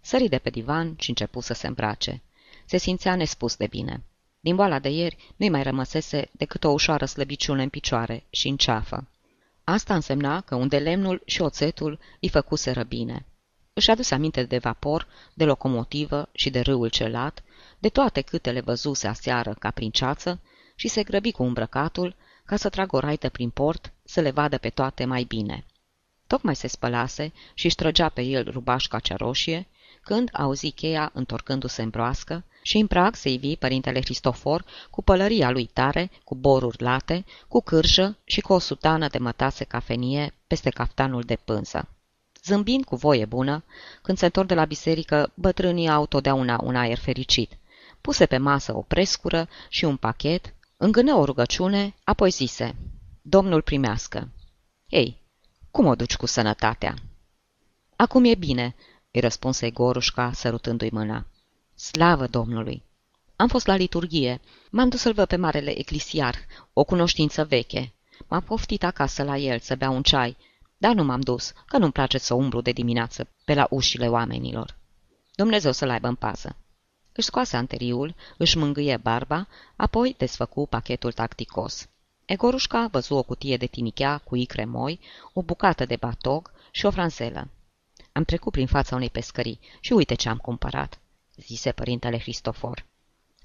Sări 0.01 0.29
de 0.29 0.38
pe 0.38 0.50
divan 0.50 0.95
și 0.97 1.09
începu 1.09 1.39
să 1.39 1.53
se 1.53 1.67
îmbrace. 1.67 2.21
Se 2.65 2.77
simțea 2.77 3.15
nespus 3.15 3.55
de 3.55 3.67
bine. 3.67 4.03
Din 4.43 4.55
boala 4.55 4.79
de 4.79 4.89
ieri 4.89 5.33
nu-i 5.35 5.50
mai 5.50 5.63
rămăsese 5.63 6.29
decât 6.31 6.63
o 6.63 6.69
ușoară 6.69 7.05
slăbiciune 7.05 7.63
în 7.63 7.69
picioare 7.69 8.23
și 8.29 8.47
în 8.47 8.57
ceafă. 8.57 9.07
Asta 9.63 9.95
însemna 9.95 10.41
că 10.41 10.55
unde 10.55 10.79
lemnul 10.79 11.21
și 11.25 11.41
oțetul 11.41 12.00
îi 12.19 12.29
făcuseră 12.29 12.83
bine. 12.83 13.25
Își 13.73 13.91
aduse 13.91 14.13
aminte 14.13 14.43
de 14.43 14.57
vapor, 14.57 15.07
de 15.33 15.45
locomotivă 15.45 16.29
și 16.31 16.50
de 16.50 16.59
râul 16.59 16.89
celat, 16.89 17.43
de 17.79 17.89
toate 17.89 18.21
câtele 18.21 18.62
văzuse 18.62 19.07
aseară 19.07 19.55
ca 19.59 19.71
prin 19.71 19.91
ceață 19.91 20.41
și 20.75 20.88
se 20.88 21.03
grăbi 21.03 21.31
cu 21.31 21.43
îmbrăcatul 21.43 22.15
ca 22.45 22.55
să 22.55 22.69
tragă 22.69 22.95
o 22.95 23.00
raită 23.00 23.29
prin 23.29 23.50
port, 23.50 23.93
să 24.03 24.21
le 24.21 24.31
vadă 24.31 24.57
pe 24.57 24.69
toate 24.69 25.05
mai 25.05 25.23
bine. 25.23 25.65
Tocmai 26.27 26.55
se 26.55 26.67
spălase 26.67 27.33
și 27.53 27.65
își 27.65 27.75
trăgea 27.75 28.09
pe 28.09 28.21
el 28.21 28.51
rubașca 28.51 29.00
cea 29.00 29.15
roșie, 29.15 29.67
când 30.01 30.29
auzi 30.33 30.71
cheia 30.71 31.12
întorcându-se 31.13 31.81
în 31.81 31.89
broască 31.89 32.43
și 32.63 32.77
în 32.77 32.88
prag 32.88 33.15
se 33.15 33.29
ivi 33.29 33.55
părintele 33.55 34.00
Cristofor 34.00 34.65
cu 34.89 35.01
pălăria 35.01 35.50
lui 35.50 35.65
tare, 35.65 36.12
cu 36.24 36.36
boruri 36.36 36.82
late, 36.82 37.25
cu 37.48 37.62
cârjă 37.62 38.17
și 38.24 38.41
cu 38.41 38.53
o 38.53 38.60
sutană 38.60 39.08
de 39.08 39.17
mătase 39.17 39.63
cafenie 39.63 40.34
peste 40.48 40.70
caftanul 40.70 41.22
de 41.22 41.36
pânză. 41.36 41.88
Zâmbind 42.43 42.84
cu 42.84 42.96
voie 42.96 43.25
bună, 43.25 43.63
când 44.01 44.17
se 44.17 44.25
întorc 44.25 44.48
de 44.48 44.53
la 44.53 44.65
biserică, 44.65 45.32
bătrânii 45.34 45.89
au 45.89 46.05
totdeauna 46.05 46.60
un 46.63 46.75
aer 46.75 46.98
fericit. 46.98 47.58
Puse 48.01 48.25
pe 48.25 48.38
masă 48.38 48.77
o 48.77 48.82
prescură 48.82 49.50
și 49.70 49.86
un 49.86 49.98
pachet, 49.98 50.53
îngână 50.77 51.13
o 51.13 51.25
rugăciune, 51.25 51.96
apoi 52.03 52.29
zise, 52.29 52.75
Domnul 53.22 53.62
primească. 53.62 54.29
Ei, 54.88 55.22
cum 55.72 55.86
o 55.86 55.96
duci 55.96 56.15
cu 56.15 56.25
sănătatea? 56.25 56.93
Acum 57.96 58.24
e 58.24 58.36
bine, 58.36 58.75
îi 59.12 59.20
răspunse 59.22 59.70
Gorușca, 59.72 60.32
sărutându-i 60.32 60.89
mâna. 60.91 61.25
Slavă 61.83 62.27
Domnului! 62.27 62.83
Am 63.35 63.47
fost 63.47 63.65
la 63.65 63.75
liturghie. 63.75 64.41
M-am 64.71 64.89
dus 64.89 64.99
să-l 64.99 65.13
văd 65.13 65.27
pe 65.27 65.35
marele 65.35 65.79
eclisiar, 65.79 66.35
o 66.73 66.83
cunoștință 66.83 67.45
veche. 67.45 67.93
M-am 68.27 68.41
poftit 68.41 68.83
acasă 68.83 69.23
la 69.23 69.37
el 69.37 69.59
să 69.59 69.75
bea 69.75 69.89
un 69.89 70.03
ceai, 70.03 70.37
dar 70.77 70.93
nu 70.93 71.03
m-am 71.03 71.19
dus, 71.19 71.53
că 71.65 71.77
nu-mi 71.77 71.91
place 71.91 72.17
să 72.17 72.33
umblu 72.33 72.61
de 72.61 72.71
dimineață 72.71 73.27
pe 73.45 73.53
la 73.53 73.67
ușile 73.69 74.09
oamenilor. 74.09 74.77
Dumnezeu 75.35 75.71
să-l 75.71 75.89
aibă 75.89 76.07
în 76.07 76.15
pază. 76.15 76.55
Își 77.13 77.27
scoase 77.27 77.57
anteriul, 77.57 78.15
își 78.37 78.57
mângâie 78.57 78.97
barba, 78.97 79.47
apoi 79.75 80.15
desfăcu 80.17 80.67
pachetul 80.67 81.11
tacticos. 81.11 81.89
Egorușca 82.25 82.87
văzu 82.91 83.15
o 83.15 83.23
cutie 83.23 83.57
de 83.57 83.65
tinichea 83.65 84.17
cu 84.17 84.35
icre 84.35 84.65
moi, 84.65 84.99
o 85.33 85.41
bucată 85.41 85.85
de 85.85 85.95
batog 85.95 86.51
și 86.71 86.85
o 86.85 86.91
franselă. 86.91 87.47
Am 88.11 88.23
trecut 88.23 88.51
prin 88.51 88.67
fața 88.67 88.95
unei 88.95 89.09
pescării 89.09 89.59
și 89.79 89.93
uite 89.93 90.13
ce 90.13 90.29
am 90.29 90.37
cumpărat, 90.37 90.97
zise 91.35 91.71
părintele 91.71 92.17
Cristofor. 92.17 92.85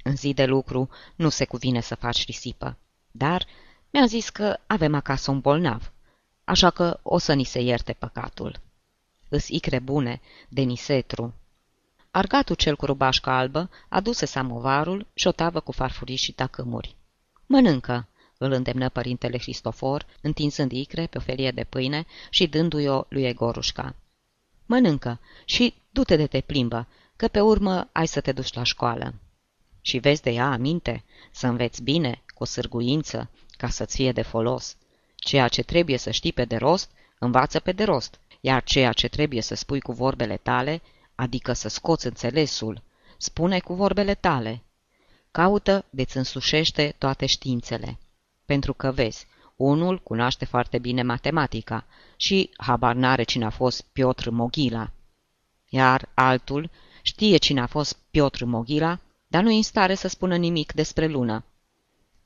În 0.02 0.16
zi 0.16 0.34
de 0.34 0.44
lucru 0.44 0.88
nu 1.14 1.28
se 1.28 1.44
cuvine 1.44 1.80
să 1.80 1.94
faci 1.94 2.24
risipă, 2.24 2.76
dar 3.10 3.46
mi-a 3.90 4.06
zis 4.06 4.28
că 4.28 4.58
avem 4.66 4.94
acasă 4.94 5.30
un 5.30 5.40
bolnav, 5.40 5.92
așa 6.44 6.70
că 6.70 6.98
o 7.02 7.18
să 7.18 7.32
ni 7.32 7.44
se 7.44 7.60
ierte 7.60 7.92
păcatul. 7.92 8.60
Îs 9.28 9.48
icre 9.48 9.78
bune, 9.78 10.20
de 10.48 10.62
nisetru. 10.62 11.34
Argatul 12.10 12.54
cel 12.54 12.76
cu 12.76 12.86
rubașca 12.86 13.36
albă 13.36 13.70
aduse 13.88 14.26
samovarul 14.26 15.06
și 15.14 15.26
o 15.26 15.32
tavă 15.32 15.60
cu 15.60 15.72
farfurii 15.72 16.16
și 16.16 16.32
tacâmuri. 16.32 16.96
Mănâncă, 17.46 18.08
îl 18.38 18.52
îndemnă 18.52 18.88
părintele 18.88 19.36
Cristofor, 19.36 20.06
întinzând 20.20 20.72
icre 20.72 21.06
pe 21.06 21.18
o 21.18 21.20
felie 21.20 21.50
de 21.50 21.64
pâine 21.64 22.06
și 22.30 22.46
dându-i-o 22.46 23.04
lui 23.08 23.24
Egorușca. 23.24 23.94
Mănâncă 24.66 25.20
și 25.44 25.74
du-te 25.90 26.16
de 26.16 26.26
te 26.26 26.40
plimbă, 26.40 26.86
că 27.18 27.28
pe 27.28 27.40
urmă 27.40 27.88
ai 27.92 28.06
să 28.06 28.20
te 28.20 28.32
duci 28.32 28.52
la 28.52 28.62
școală. 28.62 29.14
Și 29.80 29.98
vezi 29.98 30.22
de 30.22 30.30
ea 30.30 30.50
aminte, 30.50 31.04
să 31.30 31.46
înveți 31.46 31.82
bine, 31.82 32.22
cu 32.34 32.42
o 32.42 32.46
sârguință, 32.46 33.30
ca 33.56 33.68
să-ți 33.68 33.96
fie 33.96 34.12
de 34.12 34.22
folos. 34.22 34.76
Ceea 35.14 35.48
ce 35.48 35.62
trebuie 35.62 35.96
să 35.96 36.10
știi 36.10 36.32
pe 36.32 36.44
de 36.44 36.56
rost, 36.56 36.90
învață 37.18 37.60
pe 37.60 37.72
de 37.72 37.84
rost, 37.84 38.18
iar 38.40 38.62
ceea 38.64 38.92
ce 38.92 39.08
trebuie 39.08 39.42
să 39.42 39.54
spui 39.54 39.80
cu 39.80 39.92
vorbele 39.92 40.36
tale, 40.36 40.82
adică 41.14 41.52
să 41.52 41.68
scoți 41.68 42.06
înțelesul, 42.06 42.82
spune 43.16 43.58
cu 43.58 43.74
vorbele 43.74 44.14
tale. 44.14 44.62
Caută 45.30 45.84
de-ți 45.90 46.16
însușește 46.16 46.94
toate 46.98 47.26
științele. 47.26 47.98
Pentru 48.44 48.72
că 48.72 48.92
vezi, 48.92 49.26
unul 49.56 49.98
cunoaște 49.98 50.44
foarte 50.44 50.78
bine 50.78 51.02
matematica 51.02 51.84
și 52.16 52.50
habar 52.56 52.94
n-are 52.94 53.22
cine 53.22 53.44
a 53.44 53.50
fost 53.50 53.84
Piotr 53.92 54.28
Moghila, 54.28 54.90
iar 55.68 56.08
altul 56.14 56.70
știe 57.02 57.36
cine 57.36 57.60
a 57.60 57.66
fost 57.66 57.98
Piotr 58.10 58.44
Moghila, 58.44 58.98
dar 59.26 59.42
nu 59.42 59.50
e 59.50 59.56
în 59.56 59.62
stare 59.62 59.94
să 59.94 60.08
spună 60.08 60.36
nimic 60.36 60.72
despre 60.72 61.06
lună. 61.06 61.44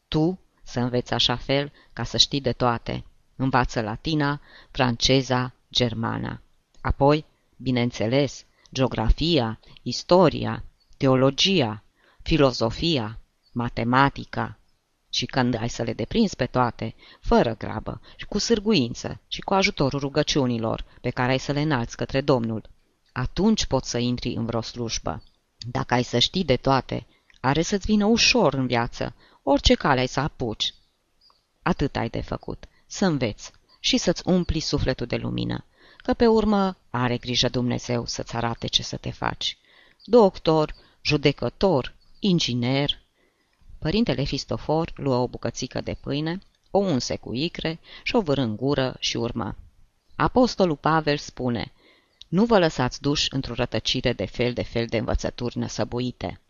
Tu 0.09 0.39
să 0.63 0.81
înveți 0.81 1.15
așa 1.15 1.37
fel 1.37 1.73
ca 1.93 2.05
să 2.05 2.17
știi 2.17 2.41
de 2.41 2.53
toate. 2.53 3.05
Învață 3.37 3.81
latina, 3.81 4.41
franceza, 4.71 5.55
germana. 5.73 6.41
Apoi, 6.81 7.25
bineînțeles, 7.57 8.45
geografia, 8.73 9.61
istoria, 9.83 10.65
teologia, 10.97 11.83
filozofia, 12.23 13.19
matematica, 13.53 14.59
și 15.11 15.27
când 15.27 15.55
ai 15.55 15.69
să 15.69 15.83
le 15.83 15.93
deprinzi 15.93 16.37
pe 16.37 16.47
toate, 16.47 16.95
fără 17.21 17.55
grabă 17.55 18.01
și 18.17 18.27
cu 18.27 18.39
sârguință 18.39 19.21
și 19.29 19.41
cu 19.41 19.55
ajutorul 19.55 20.01
rugăciunilor 20.01 20.85
pe 21.01 21.11
care 21.11 21.31
ai 21.31 21.39
să 21.39 21.53
le 21.53 21.61
înalți 21.61 21.97
către 21.97 22.21
Domnul, 22.21 22.71
atunci 23.13 23.65
poți 23.65 23.91
să 23.91 23.99
intri 23.99 24.33
în 24.33 24.45
vreo 24.45 24.61
slujbă. 24.61 25.23
Dacă 25.59 25.95
ai 25.95 26.03
să 26.03 26.19
știi 26.19 26.45
de 26.45 26.57
toate, 26.57 27.07
are 27.41 27.63
să-ți 27.63 27.87
vină 27.87 28.05
ușor 28.05 28.55
în 28.55 28.67
viață, 28.67 29.15
orice 29.43 29.75
cale 29.75 30.01
ai 30.01 30.09
să 30.09 30.21
apuci. 30.21 30.75
Atât 31.63 31.97
ai 31.97 32.09
de 32.09 32.21
făcut, 32.21 32.65
să 32.87 33.05
înveți 33.05 33.53
și 33.81 33.97
să-ți 33.97 34.23
umpli 34.25 34.61
sufletul 34.61 35.07
de 35.07 35.17
lumină, 35.17 35.65
că 35.97 36.15
pe 36.15 36.27
urmă 36.27 36.77
are 36.91 37.17
grijă 37.17 37.49
Dumnezeu 37.49 38.07
să-ți 38.07 38.35
arate 38.35 38.67
ce 38.67 38.83
să 38.83 38.97
te 38.97 39.11
faci. 39.11 39.59
Doctor, 40.05 40.75
judecător, 41.01 41.95
inginer, 42.19 43.01
Părintele 43.79 44.23
Fistofor 44.23 44.93
luă 44.97 45.17
o 45.17 45.29
bucățică 45.29 45.81
de 45.81 45.97
pâine, 46.01 46.39
o 46.71 46.79
unse 46.79 47.17
cu 47.17 47.35
icre 47.35 47.81
și 48.03 48.17
o 48.17 48.21
vârâ 48.21 48.41
în 48.41 48.57
gură 48.57 48.97
și 48.99 49.17
urma. 49.17 49.57
Apostolul 50.17 50.77
Pavel 50.77 51.17
spune, 51.17 51.73
nu 52.33 52.45
vă 52.45 52.59
lăsați 52.59 53.01
duși 53.01 53.35
într-o 53.35 53.55
rătăcire 53.55 54.13
de 54.13 54.25
fel 54.25 54.53
de 54.53 54.63
fel 54.63 54.87
de 54.87 54.97
învățături 54.97 55.59
năsăbuite. 55.59 56.41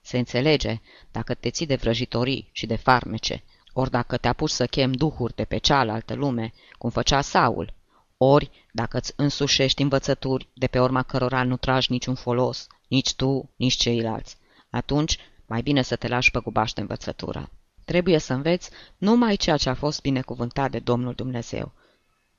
Se 0.00 0.18
înțelege 0.18 0.80
dacă 1.12 1.34
te 1.34 1.50
ții 1.50 1.66
de 1.66 1.74
vrăjitorii 1.74 2.48
și 2.52 2.66
de 2.66 2.76
farmece, 2.76 3.42
ori 3.72 3.90
dacă 3.90 4.16
te 4.16 4.28
apuci 4.28 4.50
să 4.50 4.66
chem 4.66 4.92
duhuri 4.92 5.34
de 5.34 5.44
pe 5.44 5.58
cealaltă 5.58 6.14
lume, 6.14 6.52
cum 6.78 6.90
făcea 6.90 7.20
Saul, 7.20 7.72
ori 8.16 8.50
dacă 8.72 8.96
îți 8.96 9.12
însușești 9.16 9.82
învățături 9.82 10.48
de 10.54 10.66
pe 10.66 10.80
urma 10.80 11.02
cărora 11.02 11.42
nu 11.42 11.56
tragi 11.56 11.92
niciun 11.92 12.14
folos, 12.14 12.66
nici 12.86 13.14
tu, 13.14 13.50
nici 13.56 13.76
ceilalți, 13.76 14.36
atunci 14.70 15.18
mai 15.46 15.62
bine 15.62 15.82
să 15.82 15.96
te 15.96 16.08
lași 16.08 16.30
pe 16.30 16.40
gubaște 16.40 16.80
învățătura. 16.80 17.50
Trebuie 17.84 18.18
să 18.18 18.32
înveți 18.32 18.70
numai 18.98 19.36
ceea 19.36 19.56
ce 19.56 19.68
a 19.68 19.74
fost 19.74 20.00
binecuvântat 20.00 20.70
de 20.70 20.78
Domnul 20.78 21.12
Dumnezeu. 21.12 21.72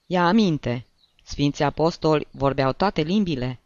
Ia 0.05 0.27
aminte, 0.27 0.85
Sfinții 1.29 1.63
Apostoli 1.63 2.27
vorbeau 2.31 2.73
toate 2.73 3.01
limbile. 3.01 3.59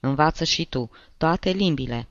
Învață 0.00 0.44
și 0.44 0.64
tu 0.64 0.90
toate 1.16 1.50
limbile. 1.50 2.08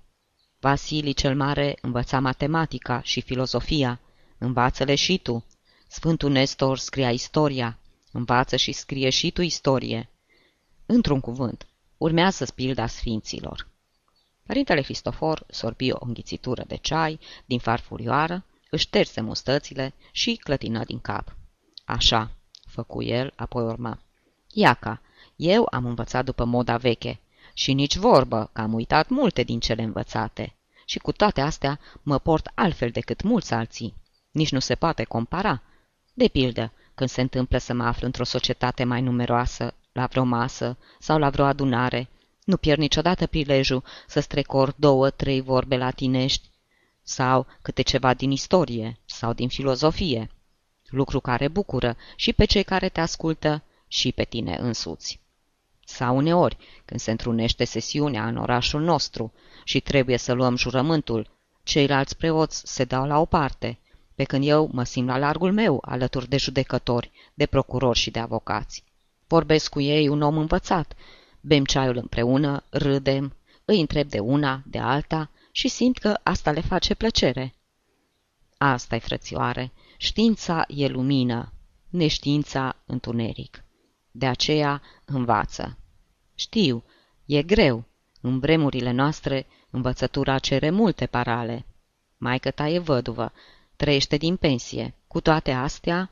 Vasilii 0.59 1.13
cel 1.13 1.35
Mare 1.35 1.77
învăța 1.81 2.19
matematica 2.19 3.01
și 3.01 3.21
filozofia. 3.21 3.99
Învață-le 4.37 4.95
și 4.95 5.17
tu. 5.17 5.45
Sfântul 5.87 6.31
Nestor 6.31 6.77
scria 6.77 7.11
istoria. 7.11 7.79
Învață 8.11 8.55
și 8.55 8.71
scrie 8.71 9.09
și 9.09 9.31
tu 9.31 9.41
istorie. 9.41 10.09
Într-un 10.85 11.19
cuvânt, 11.19 11.67
urmează 11.97 12.45
spilda 12.45 12.87
sfinților. 12.87 13.67
Părintele 14.45 14.81
Cristofor 14.81 15.45
sorbi 15.49 15.91
o 15.91 15.97
înghițitură 16.05 16.63
de 16.67 16.75
ceai 16.75 17.19
din 17.45 17.59
farfurioară, 17.59 18.45
își 18.69 18.85
șterse 18.85 19.21
mustățile 19.21 19.93
și 20.11 20.35
clătină 20.35 20.83
din 20.83 20.99
cap. 20.99 21.35
Așa, 21.85 22.31
făcu 22.67 23.03
el, 23.03 23.33
apoi 23.35 23.63
urma. 23.63 23.99
Iaca, 24.53 25.01
eu 25.35 25.67
am 25.71 25.85
învățat 25.85 26.25
după 26.25 26.43
moda 26.45 26.77
veche 26.77 27.19
și 27.53 27.73
nici 27.73 27.95
vorbă 27.95 28.49
că 28.53 28.61
am 28.61 28.73
uitat 28.73 29.09
multe 29.09 29.43
din 29.43 29.59
cele 29.59 29.81
învățate. 29.81 30.53
Și 30.85 30.99
cu 30.99 31.11
toate 31.11 31.41
astea 31.41 31.79
mă 32.03 32.19
port 32.19 32.51
altfel 32.55 32.89
decât 32.89 33.21
mulți 33.21 33.53
alții. 33.53 33.93
Nici 34.31 34.51
nu 34.51 34.59
se 34.59 34.75
poate 34.75 35.03
compara. 35.03 35.61
De 36.13 36.27
pildă, 36.27 36.71
când 36.95 37.09
se 37.09 37.21
întâmplă 37.21 37.57
să 37.57 37.73
mă 37.73 37.83
aflu 37.83 38.05
într-o 38.05 38.23
societate 38.23 38.83
mai 38.83 39.01
numeroasă, 39.01 39.73
la 39.91 40.05
vreo 40.05 40.23
masă 40.23 40.77
sau 40.99 41.19
la 41.19 41.29
vreo 41.29 41.45
adunare, 41.45 42.09
nu 42.43 42.57
pierd 42.57 42.79
niciodată 42.79 43.27
prilejul 43.27 43.83
să 44.07 44.19
strecor 44.19 44.73
două, 44.75 45.09
trei 45.09 45.41
vorbe 45.41 45.77
latinești 45.77 46.49
sau 47.03 47.47
câte 47.61 47.81
ceva 47.81 48.13
din 48.13 48.31
istorie 48.31 48.99
sau 49.05 49.33
din 49.33 49.47
filozofie, 49.47 50.29
lucru 50.85 51.19
care 51.19 51.47
bucură 51.47 51.97
și 52.15 52.33
pe 52.33 52.45
cei 52.45 52.63
care 52.63 52.89
te 52.89 52.99
ascultă 53.01 53.63
și 53.91 54.11
pe 54.11 54.23
tine 54.23 54.55
însuți. 54.55 55.19
Sau 55.85 56.15
uneori, 56.15 56.57
când 56.85 56.99
se 56.99 57.11
întrunește 57.11 57.63
sesiunea 57.63 58.27
în 58.27 58.37
orașul 58.37 58.81
nostru 58.81 59.33
și 59.63 59.79
trebuie 59.79 60.17
să 60.17 60.33
luăm 60.33 60.55
jurământul, 60.55 61.29
ceilalți 61.63 62.17
preoți 62.17 62.61
se 62.65 62.83
dau 62.83 63.05
la 63.05 63.19
o 63.19 63.25
parte, 63.25 63.77
pe 64.15 64.23
când 64.23 64.47
eu 64.47 64.69
mă 64.73 64.83
simt 64.83 65.07
la 65.07 65.17
largul 65.17 65.53
meu 65.53 65.83
alături 65.85 66.29
de 66.29 66.37
judecători, 66.37 67.11
de 67.33 67.45
procurori 67.45 67.99
și 67.99 68.11
de 68.11 68.19
avocați. 68.19 68.83
Vorbesc 69.27 69.71
cu 69.71 69.79
ei 69.79 70.07
un 70.07 70.21
om 70.21 70.37
învățat, 70.37 70.95
bem 71.41 71.65
ceaiul 71.65 71.97
împreună, 71.97 72.63
râdem, 72.69 73.35
îi 73.65 73.79
întreb 73.79 74.09
de 74.09 74.19
una, 74.19 74.61
de 74.65 74.77
alta 74.77 75.29
și 75.51 75.67
simt 75.67 75.97
că 75.97 76.19
asta 76.23 76.51
le 76.51 76.61
face 76.61 76.93
plăcere. 76.93 77.53
Asta-i, 78.57 78.99
frățioare, 78.99 79.71
știința 79.97 80.65
e 80.67 80.87
lumină, 80.87 81.53
neștiința 81.89 82.75
întuneric. 82.85 83.63
De 84.19 84.27
aceea 84.27 84.81
învață. 85.05 85.77
Știu, 86.35 86.83
e 87.25 87.41
greu. 87.43 87.83
În 88.21 88.39
vremurile 88.39 88.91
noastre, 88.91 89.45
învățătura 89.69 90.39
cere 90.39 90.69
multe 90.69 91.05
parale. 91.05 91.65
Maică 92.17 92.51
ta 92.51 92.67
e 92.67 92.79
văduvă, 92.79 93.31
trăiește 93.75 94.17
din 94.17 94.35
pensie. 94.35 94.93
Cu 95.07 95.21
toate 95.21 95.51
astea, 95.51 96.09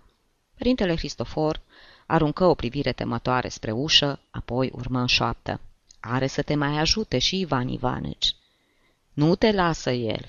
Părintele 0.57 0.95
Cristofor 0.95 1.61
aruncă 2.05 2.45
o 2.45 2.53
privire 2.53 2.91
temătoare 2.91 3.47
spre 3.47 3.71
ușă, 3.71 4.19
apoi 4.29 4.71
urmă 4.73 4.99
în 4.99 5.07
șoaptă. 5.07 5.59
Are 5.99 6.27
să 6.27 6.41
te 6.41 6.55
mai 6.55 6.77
ajute 6.77 7.17
și 7.17 7.39
Ivan 7.39 7.67
Ivanici. 7.67 8.35
Nu 9.13 9.35
te 9.35 9.51
lasă 9.51 9.91
el. 9.91 10.25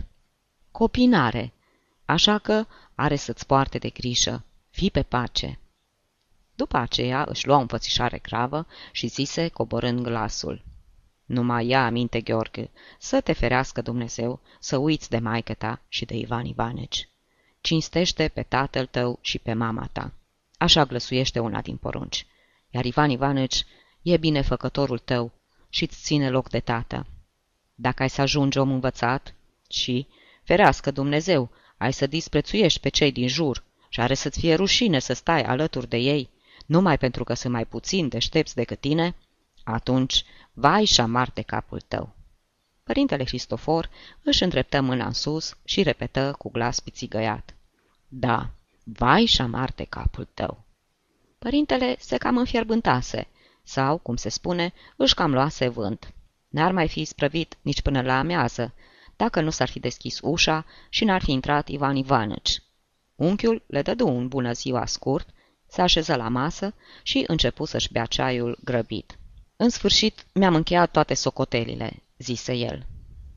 Copinare, 0.71 1.53
așa 2.05 2.39
că 2.39 2.67
are 2.95 3.17
să-ți 3.17 3.47
poarte 3.47 3.79
de 3.79 3.89
grijă. 3.89 4.45
Fii 4.71 4.91
pe 4.91 5.03
pace. 5.03 5.59
După 6.59 6.77
aceea 6.77 7.25
își 7.29 7.47
lua 7.47 7.57
o 7.57 7.61
înfățișare 7.61 8.19
gravă 8.19 8.67
și 8.93 9.07
zise, 9.07 9.49
coborând 9.49 10.03
glasul. 10.03 10.65
Nu 11.25 11.43
mai 11.43 11.67
ia 11.67 11.85
aminte, 11.85 12.21
Gheorghe, 12.21 12.71
să 12.99 13.21
te 13.21 13.33
ferească 13.33 13.81
Dumnezeu, 13.83 14.41
să 14.61 14.77
uiți 14.77 15.11
de 15.11 15.19
maică 15.19 15.55
ta 15.55 15.81
și 15.89 16.05
de 16.05 16.17
Ivan 16.17 16.45
Ivaneci. 16.45 17.09
Cinstește 17.61 18.29
pe 18.29 18.43
tatăl 18.43 18.87
tău 18.87 19.19
și 19.21 19.39
pe 19.39 19.53
mama 19.53 19.89
ta. 19.93 20.13
Așa 20.57 20.85
glăsuiește 20.85 21.39
una 21.39 21.61
din 21.61 21.77
porunci. 21.77 22.27
Iar 22.71 22.85
Ivan 22.85 23.11
Ivaneci 23.11 23.65
e 24.03 24.17
binefăcătorul 24.17 24.99
tău 24.99 25.33
și 25.69 25.83
îți 25.83 26.03
ține 26.03 26.31
loc 26.31 26.51
de 26.51 26.61
tată. 26.61 27.07
Dacă 27.75 28.03
ai 28.03 28.11
să 28.11 28.21
ajungi 28.21 28.59
om 28.59 28.71
învățat 28.71 29.35
și, 29.71 30.07
ferească 30.43 30.91
Dumnezeu, 30.91 31.51
ai 31.77 31.93
să 31.93 32.07
disprețuiești 32.07 32.81
pe 32.81 32.89
cei 32.89 33.13
din 33.13 33.29
jur 33.29 33.65
și 33.89 34.01
are 34.01 34.15
să-ți 34.15 34.39
fie 34.39 34.55
rușine 34.55 34.99
să 34.99 35.13
stai 35.13 35.43
alături 35.43 35.89
de 35.89 35.97
ei, 35.97 36.37
numai 36.69 36.99
pentru 36.99 37.25
că 37.25 37.35
sunt 37.35 37.53
mai 37.53 37.65
puțin 37.65 38.09
deștepți 38.09 38.55
decât 38.55 38.81
tine, 38.81 39.15
atunci 39.65 40.25
vai 40.53 40.85
și 40.85 41.01
amar 41.01 41.31
de 41.35 41.43
capul 41.43 41.81
tău. 41.81 42.15
Părintele 42.83 43.25
Cristofor 43.25 43.91
își 44.23 44.43
îndreptă 44.43 44.81
mâna 44.81 45.07
în 45.07 45.13
sus 45.13 45.57
și 45.65 45.83
repetă 45.83 46.35
cu 46.39 46.51
glas 46.51 46.81
pițigăiat. 46.81 47.55
Da, 48.09 48.51
vai 48.85 49.25
și 49.25 49.41
amar 49.41 49.73
de 49.77 49.85
capul 49.85 50.29
tău. 50.35 50.65
Părintele 51.39 51.97
se 51.99 52.17
cam 52.17 52.37
înfierbântase, 52.37 53.27
sau, 53.63 53.99
cum 53.99 54.17
se 54.17 54.29
spune, 54.29 54.73
își 54.97 55.15
cam 55.15 55.33
luase 55.33 55.69
vânt. 55.69 56.13
N-ar 56.49 56.73
mai 56.73 56.89
fi 56.89 57.05
sprăvit 57.05 57.57
nici 57.63 57.83
până 57.83 58.03
la 58.03 58.19
amiază, 58.19 58.75
dacă 59.17 59.41
nu 59.41 59.51
s-ar 59.51 59.69
fi 59.69 59.81
deschis 59.81 60.19
ușa 60.23 60.65
și 60.89 61.05
n-ar 61.05 61.23
fi 61.23 61.33
intrat 61.33 61.69
Ivan 61.69 61.97
Ivanici. 61.97 62.63
Unchiul 63.15 63.63
le 63.67 63.83
dădu 63.83 64.09
un 64.09 64.29
bună 64.29 64.53
ziua 64.53 64.87
scurt 64.87 65.29
se 65.69 65.81
așeză 65.83 66.17
la 66.17 66.29
masă 66.29 66.75
și 67.03 67.25
începu 67.27 67.65
să-și 67.65 67.93
bea 67.93 68.05
ceaiul 68.05 68.59
grăbit. 68.65 69.19
În 69.57 69.69
sfârșit, 69.69 70.27
mi-am 70.33 70.55
încheiat 70.55 70.91
toate 70.91 71.15
socotelile, 71.15 72.03
zise 72.19 72.53
el. 72.53 72.87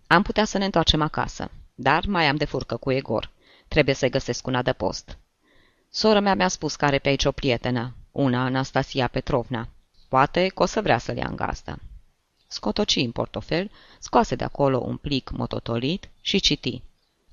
Am 0.07 0.21
putea 0.21 0.45
să 0.45 0.57
ne 0.57 0.65
întoarcem 0.65 1.01
acasă, 1.01 1.51
dar 1.75 2.05
mai 2.05 2.27
am 2.27 2.35
de 2.35 2.45
furcă 2.45 2.77
cu 2.77 2.91
Egor. 2.91 3.31
Trebuie 3.67 3.95
să-i 3.95 4.09
găsesc 4.09 4.47
un 4.47 4.55
adăpost. 4.55 5.17
Sora 5.89 6.19
mea 6.19 6.35
mi-a 6.35 6.47
spus 6.47 6.75
că 6.75 6.85
are 6.85 6.99
pe 6.99 7.09
aici 7.09 7.25
o 7.25 7.31
prietenă, 7.31 7.95
una 8.11 8.43
Anastasia 8.43 9.07
Petrovna. 9.07 9.67
Poate 10.09 10.47
că 10.47 10.63
o 10.63 10.65
să 10.65 10.81
vrea 10.81 10.97
să-l 10.97 11.17
ia 11.17 11.27
în 11.29 11.35
gazdă. 11.35 11.79
Scotoci 12.47 12.95
în 12.95 13.11
portofel, 13.11 13.71
scoase 13.99 14.35
de 14.35 14.43
acolo 14.43 14.79
un 14.79 14.97
plic 14.97 15.29
mototolit 15.29 16.09
și 16.21 16.39
citi. 16.39 16.81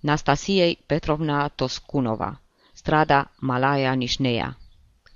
Nastasiei 0.01 0.79
Petrovna 0.87 1.49
Toscunova, 1.49 2.41
strada 2.73 3.31
Malaya 3.37 3.93
Nișnea, 3.93 4.59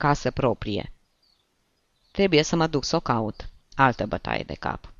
casă 0.03 0.31
proprie. 0.31 0.93
Trebuie 2.13 2.43
să 2.43 2.57
mă 2.57 2.67
duc 2.67 2.85
să 2.85 2.97
o 2.97 3.01
caut. 3.01 3.49
Altă 3.75 4.07
bătaie 4.07 4.43
de 4.43 4.55
cap. 4.55 4.93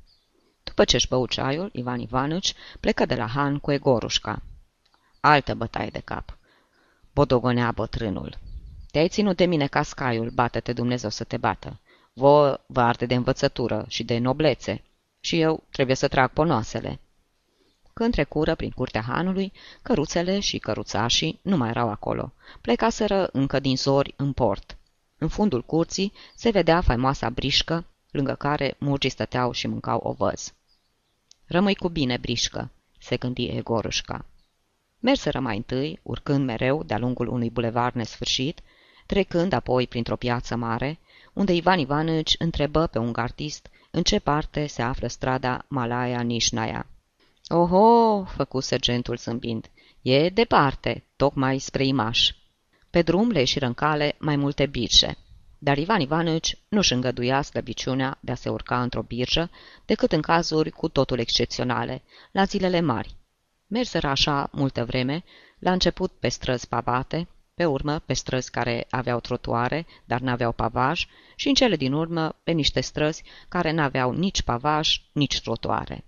După 0.63 0.83
ce-și 0.83 1.07
bău 1.07 1.27
ceaiul, 1.27 1.69
Ivan 1.73 1.99
Ivanici 1.99 2.53
plecă 2.79 3.05
de 3.05 3.15
la 3.15 3.27
Han 3.27 3.59
cu 3.59 3.71
Egorușca. 3.71 4.41
Altă 5.19 5.53
bătaie 5.53 5.89
de 5.89 5.99
cap. 5.99 6.37
Bodogonea 7.13 7.71
bătrânul. 7.71 8.37
Te-ai 8.91 9.07
ținut 9.07 9.37
de 9.37 9.45
mine 9.45 9.67
ca 9.67 9.81
scaiul, 9.81 10.29
bate-te 10.29 10.73
Dumnezeu 10.73 11.09
să 11.09 11.23
te 11.23 11.37
bată. 11.37 11.79
Vă 12.13 12.59
vă 12.65 12.81
arde 12.81 13.05
de 13.05 13.15
învățătură 13.15 13.85
și 13.87 14.03
de 14.03 14.17
noblețe. 14.17 14.83
Și 15.19 15.39
eu 15.39 15.63
trebuie 15.71 15.95
să 15.95 16.07
trag 16.07 16.29
ponoasele. 16.29 16.99
Când 17.93 18.11
trecură 18.11 18.55
prin 18.55 18.71
curtea 18.71 19.01
hanului, 19.01 19.53
căruțele 19.81 20.39
și 20.39 20.57
căruțașii 20.57 21.39
nu 21.41 21.57
mai 21.57 21.69
erau 21.69 21.89
acolo. 21.89 22.33
Plecaseră 22.61 23.29
încă 23.31 23.59
din 23.59 23.77
zori 23.77 24.13
în 24.17 24.33
port. 24.33 24.77
În 25.23 25.29
fundul 25.29 25.63
curții 25.63 26.13
se 26.35 26.49
vedea 26.49 26.81
faimoasa 26.81 27.29
brișcă, 27.29 27.85
lângă 28.11 28.35
care 28.35 28.75
murgii 28.79 29.09
stăteau 29.09 29.51
și 29.51 29.67
mâncau 29.67 29.99
ovăz. 30.03 30.53
Rămâi 31.45 31.75
cu 31.75 31.89
bine, 31.89 32.17
brișcă, 32.17 32.71
se 32.99 33.17
gândi 33.17 33.45
Egorușca. 33.45 34.25
Merseră 34.99 35.39
mai 35.39 35.55
întâi, 35.55 35.99
urcând 36.01 36.45
mereu 36.45 36.83
de-a 36.83 36.97
lungul 36.97 37.27
unui 37.27 37.49
bulevard 37.49 37.95
nesfârșit, 37.95 38.61
trecând 39.05 39.53
apoi 39.53 39.87
printr-o 39.87 40.15
piață 40.15 40.55
mare, 40.55 40.99
unde 41.33 41.53
Ivan 41.53 41.79
Ivanici 41.79 42.35
întrebă 42.37 42.87
pe 42.87 42.97
un 42.97 43.13
gardist 43.13 43.69
în 43.91 44.03
ce 44.03 44.19
parte 44.19 44.67
se 44.67 44.81
află 44.81 45.07
strada 45.07 45.65
Malaya 45.67 46.21
Nișnaia. 46.21 46.85
Oho, 47.47 48.23
făcu 48.23 48.59
sergentul 48.59 49.17
zâmbind, 49.17 49.69
e 50.01 50.29
departe, 50.29 51.03
tocmai 51.15 51.59
spre 51.59 51.85
Imaș. 51.85 52.31
Pe 52.93 53.01
drum 53.01 53.29
le 53.29 53.39
ieșiră 53.39 53.65
în 53.65 53.73
cale 53.73 54.15
mai 54.19 54.35
multe 54.35 54.65
birșe, 54.65 55.17
dar 55.57 55.77
Ivan 55.77 55.99
Ivanici 55.99 56.57
nu-și 56.69 56.93
îngăduia 56.93 57.41
slăbiciunea 57.41 58.17
de 58.19 58.31
a 58.31 58.35
se 58.35 58.49
urca 58.49 58.81
într-o 58.81 59.01
birjă 59.01 59.49
decât 59.85 60.11
în 60.11 60.21
cazuri 60.21 60.69
cu 60.69 60.87
totul 60.87 61.19
excepționale, 61.19 62.03
la 62.31 62.43
zilele 62.43 62.79
mari. 62.79 63.15
Merseră 63.67 64.07
așa 64.07 64.49
multă 64.51 64.85
vreme, 64.85 65.23
la 65.59 65.71
început 65.71 66.11
pe 66.11 66.27
străzi 66.27 66.67
pavate, 66.67 67.27
pe 67.53 67.65
urmă 67.65 67.99
pe 67.99 68.13
străzi 68.13 68.51
care 68.51 68.87
aveau 68.89 69.19
trotuare, 69.19 69.85
dar 70.05 70.19
n-aveau 70.19 70.51
pavaj, 70.51 71.05
și 71.35 71.47
în 71.47 71.53
cele 71.53 71.75
din 71.75 71.93
urmă 71.93 72.35
pe 72.43 72.51
niște 72.51 72.81
străzi 72.81 73.23
care 73.49 73.71
n-aveau 73.71 74.11
nici 74.11 74.41
pavaj, 74.41 75.01
nici 75.11 75.41
trotuare. 75.41 76.03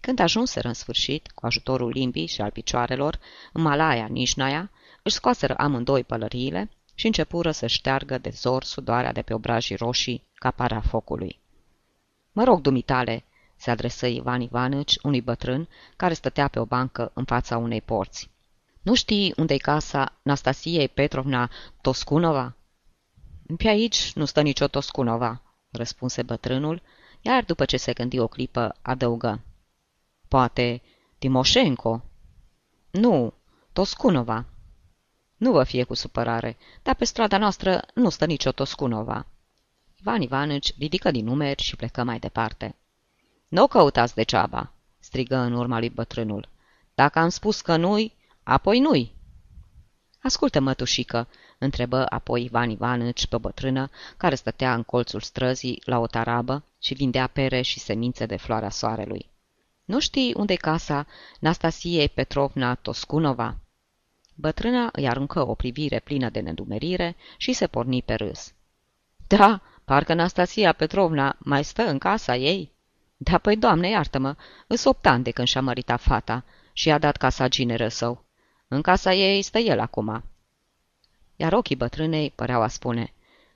Când 0.00 0.18
ajunseră 0.18 0.68
în 0.68 0.74
sfârșit, 0.74 1.30
cu 1.30 1.46
ajutorul 1.46 1.88
limbii 1.88 2.26
și 2.26 2.40
al 2.40 2.50
picioarelor, 2.50 3.18
în 3.52 3.62
Malaya, 3.62 4.06
Nișnaia, 4.06 4.70
își 5.08 5.16
scoaseră 5.16 5.54
amândoi 5.56 6.04
pălăriile 6.04 6.70
și 6.94 7.06
începură 7.06 7.50
să 7.50 7.66
șteargă 7.66 8.18
de 8.18 8.30
zor 8.30 8.64
sudoarea 8.64 9.12
de 9.12 9.22
pe 9.22 9.34
obrajii 9.34 9.76
roșii 9.76 10.22
ca 10.34 10.50
para 10.50 10.80
focului. 10.80 11.40
Mă 12.32 12.44
rog, 12.44 12.60
dumitale, 12.60 13.24
se 13.56 13.70
adresă 13.70 14.06
Ivan 14.06 14.40
Ivanici 14.40 14.98
unui 15.02 15.20
bătrân 15.20 15.68
care 15.96 16.14
stătea 16.14 16.48
pe 16.48 16.58
o 16.58 16.64
bancă 16.64 17.10
în 17.14 17.24
fața 17.24 17.56
unei 17.56 17.80
porți. 17.80 18.30
Nu 18.82 18.94
știi 18.94 19.34
unde-i 19.36 19.58
casa 19.58 20.18
Nastasiei 20.22 20.88
Petrovna 20.88 21.50
Toscunova? 21.80 22.56
Pe 23.56 23.68
aici 23.68 24.12
nu 24.14 24.24
stă 24.24 24.40
nicio 24.40 24.66
Toscunova, 24.66 25.42
răspunse 25.70 26.22
bătrânul, 26.22 26.82
iar 27.20 27.44
după 27.44 27.64
ce 27.64 27.76
se 27.76 27.92
gândi 27.92 28.18
o 28.18 28.26
clipă, 28.26 28.76
adăugă. 28.82 29.40
Poate 30.28 30.82
Timoșenko? 31.18 32.04
Nu, 32.90 33.32
Toscunova. 33.72 34.44
Nu 35.38 35.52
vă 35.52 35.64
fie 35.64 35.84
cu 35.84 35.94
supărare, 35.94 36.56
dar 36.82 36.94
pe 36.94 37.04
strada 37.04 37.38
noastră 37.38 37.84
nu 37.94 38.08
stă 38.08 38.24
nicio 38.26 38.52
Toscunova. 38.52 39.26
Ivan 40.00 40.20
Ivanici 40.20 40.74
ridică 40.78 41.10
din 41.10 41.24
numeri 41.24 41.62
și 41.62 41.76
plecă 41.76 42.02
mai 42.02 42.18
departe. 42.18 42.76
Nu 43.48 43.62
o 43.62 43.66
căutați 43.66 44.14
degeaba, 44.14 44.72
strigă 44.98 45.36
în 45.36 45.52
urma 45.52 45.78
lui 45.78 45.90
bătrânul. 45.90 46.48
Dacă 46.94 47.18
am 47.18 47.28
spus 47.28 47.60
că 47.60 47.76
nu-i, 47.76 48.14
apoi 48.42 48.80
nu-i. 48.80 49.14
Ascultă, 50.22 50.60
mătușică, 50.60 51.28
întrebă 51.58 52.06
apoi 52.08 52.44
Ivan 52.44 52.70
Ivanici 52.70 53.26
pe 53.26 53.36
o 53.36 53.38
bătrână 53.38 53.90
care 54.16 54.34
stătea 54.34 54.74
în 54.74 54.82
colțul 54.82 55.20
străzii 55.20 55.82
la 55.84 55.98
o 55.98 56.06
tarabă 56.06 56.64
și 56.78 56.94
vindea 56.94 57.26
pere 57.26 57.62
și 57.62 57.78
semințe 57.78 58.26
de 58.26 58.36
floarea 58.36 58.70
soarelui. 58.70 59.30
Nu 59.84 60.00
știi 60.00 60.34
unde 60.36 60.52
e 60.52 60.56
casa 60.56 61.06
Nastasiei 61.40 62.08
Petrovna 62.08 62.74
Toscunova?" 62.74 63.56
Bătrâna 64.40 64.88
îi 64.92 65.08
aruncă 65.08 65.48
o 65.48 65.54
privire 65.54 65.98
plină 65.98 66.30
de 66.30 66.40
nedumerire 66.40 67.16
și 67.36 67.52
se 67.52 67.66
porni 67.66 68.02
pe 68.02 68.14
râs. 68.14 68.52
Da, 69.26 69.60
parcă 69.84 70.12
Anastasia 70.12 70.72
Petrovna 70.72 71.36
mai 71.38 71.64
stă 71.64 71.82
în 71.82 71.98
casa 71.98 72.36
ei." 72.36 72.72
Da, 73.16 73.38
păi, 73.38 73.56
doamne, 73.56 73.88
iartă-mă, 73.88 74.36
îs 74.66 74.84
opt 74.84 75.06
ani 75.06 75.22
de 75.22 75.30
când 75.30 75.48
și-a 75.48 75.60
măritat 75.60 76.00
fata 76.00 76.44
și 76.72 76.88
i-a 76.88 76.98
dat 76.98 77.16
casa 77.16 77.48
gineră 77.48 77.88
său. 77.88 78.24
În 78.68 78.82
casa 78.82 79.14
ei 79.14 79.42
stă 79.42 79.58
el 79.58 79.80
acum." 79.80 80.24
Iar 81.36 81.52
ochii 81.52 81.76
bătrânei 81.76 82.30
păreau 82.30 82.62
a 82.62 82.68
spune, 82.68 83.12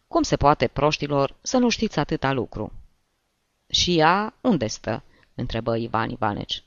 Cum 0.08 0.22
se 0.22 0.36
poate 0.36 0.66
proștilor 0.66 1.36
să 1.42 1.58
nu 1.58 1.68
știți 1.68 1.98
atâta 1.98 2.32
lucru?" 2.32 2.72
Și 3.68 3.98
ea 3.98 4.34
unde 4.40 4.66
stă?" 4.66 5.02
întrebă 5.34 5.76
Ivan 5.76 6.10
Ivaneci. 6.10 6.64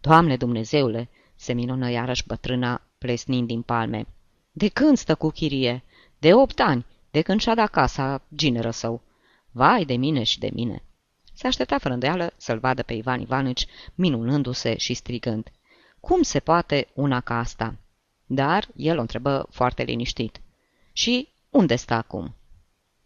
Doamne 0.00 0.36
Dumnezeule!" 0.36 1.08
se 1.34 1.52
minună 1.52 1.90
iarăși 1.90 2.26
bătrâna, 2.26 2.82
plesnind 2.98 3.46
din 3.46 3.62
palme. 3.62 4.06
De 4.52 4.68
când 4.68 4.96
stă 4.96 5.14
cu 5.14 5.30
chirie? 5.30 5.82
De 6.18 6.34
opt 6.34 6.60
ani, 6.60 6.86
de 7.10 7.22
când 7.22 7.40
și-a 7.40 7.54
dat 7.54 7.70
casa 7.70 8.22
gineră 8.34 8.70
său. 8.70 9.02
Vai 9.50 9.84
de 9.84 9.96
mine 9.96 10.22
și 10.22 10.38
de 10.38 10.50
mine! 10.52 10.82
Se 11.34 11.46
aștepta 11.46 11.78
fără 11.78 11.94
îndoială 11.94 12.32
să-l 12.36 12.58
vadă 12.58 12.82
pe 12.82 12.92
Ivan 12.92 13.20
Ivanici, 13.20 13.66
minunându-se 13.94 14.76
și 14.76 14.94
strigând. 14.94 15.50
Cum 16.00 16.22
se 16.22 16.40
poate 16.40 16.88
una 16.94 17.20
ca 17.20 17.38
asta? 17.38 17.74
Dar 18.26 18.68
el 18.76 18.98
o 18.98 19.00
întrebă 19.00 19.46
foarte 19.50 19.82
liniștit. 19.82 20.40
Și 20.92 21.28
unde 21.50 21.76
stă 21.76 21.94
acum? 21.94 22.34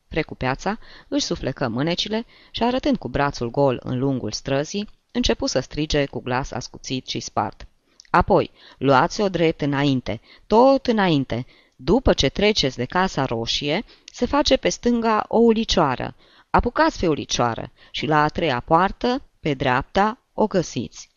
Precupeața 0.09 0.79
își 1.09 1.25
suflecă 1.25 1.69
mânecile 1.69 2.27
și 2.51 2.63
arătând 2.63 2.97
cu 2.97 3.09
brațul 3.09 3.51
gol 3.51 3.81
în 3.83 3.99
lungul 3.99 4.33
străzii, 4.33 4.89
începu 5.11 5.47
să 5.47 5.61
strige 5.61 6.07
cu 6.07 6.21
glas 6.21 6.51
ascuțit 6.51 7.07
și 7.07 7.21
spart. 7.21 7.67
Apoi, 8.13 8.51
luați-o 8.79 9.29
drept 9.29 9.61
înainte, 9.61 10.21
tot 10.47 10.87
înainte. 10.87 11.47
După 11.77 12.13
ce 12.13 12.29
treceți 12.29 12.77
de 12.77 12.85
Casa 12.85 13.25
Roșie, 13.25 13.85
se 14.05 14.27
face 14.27 14.57
pe 14.57 14.69
stânga 14.69 15.25
o 15.29 15.39
ulicioară. 15.39 16.15
Apucați 16.51 16.99
pe 17.01 17.09
ulicioară 17.09 17.71
și 17.91 18.07
la 18.07 18.23
a 18.23 18.29
treia 18.29 18.61
poartă, 18.61 19.23
pe 19.41 19.55
dreapta, 19.55 20.19
o 20.33 20.47
găsiți. 20.47 21.11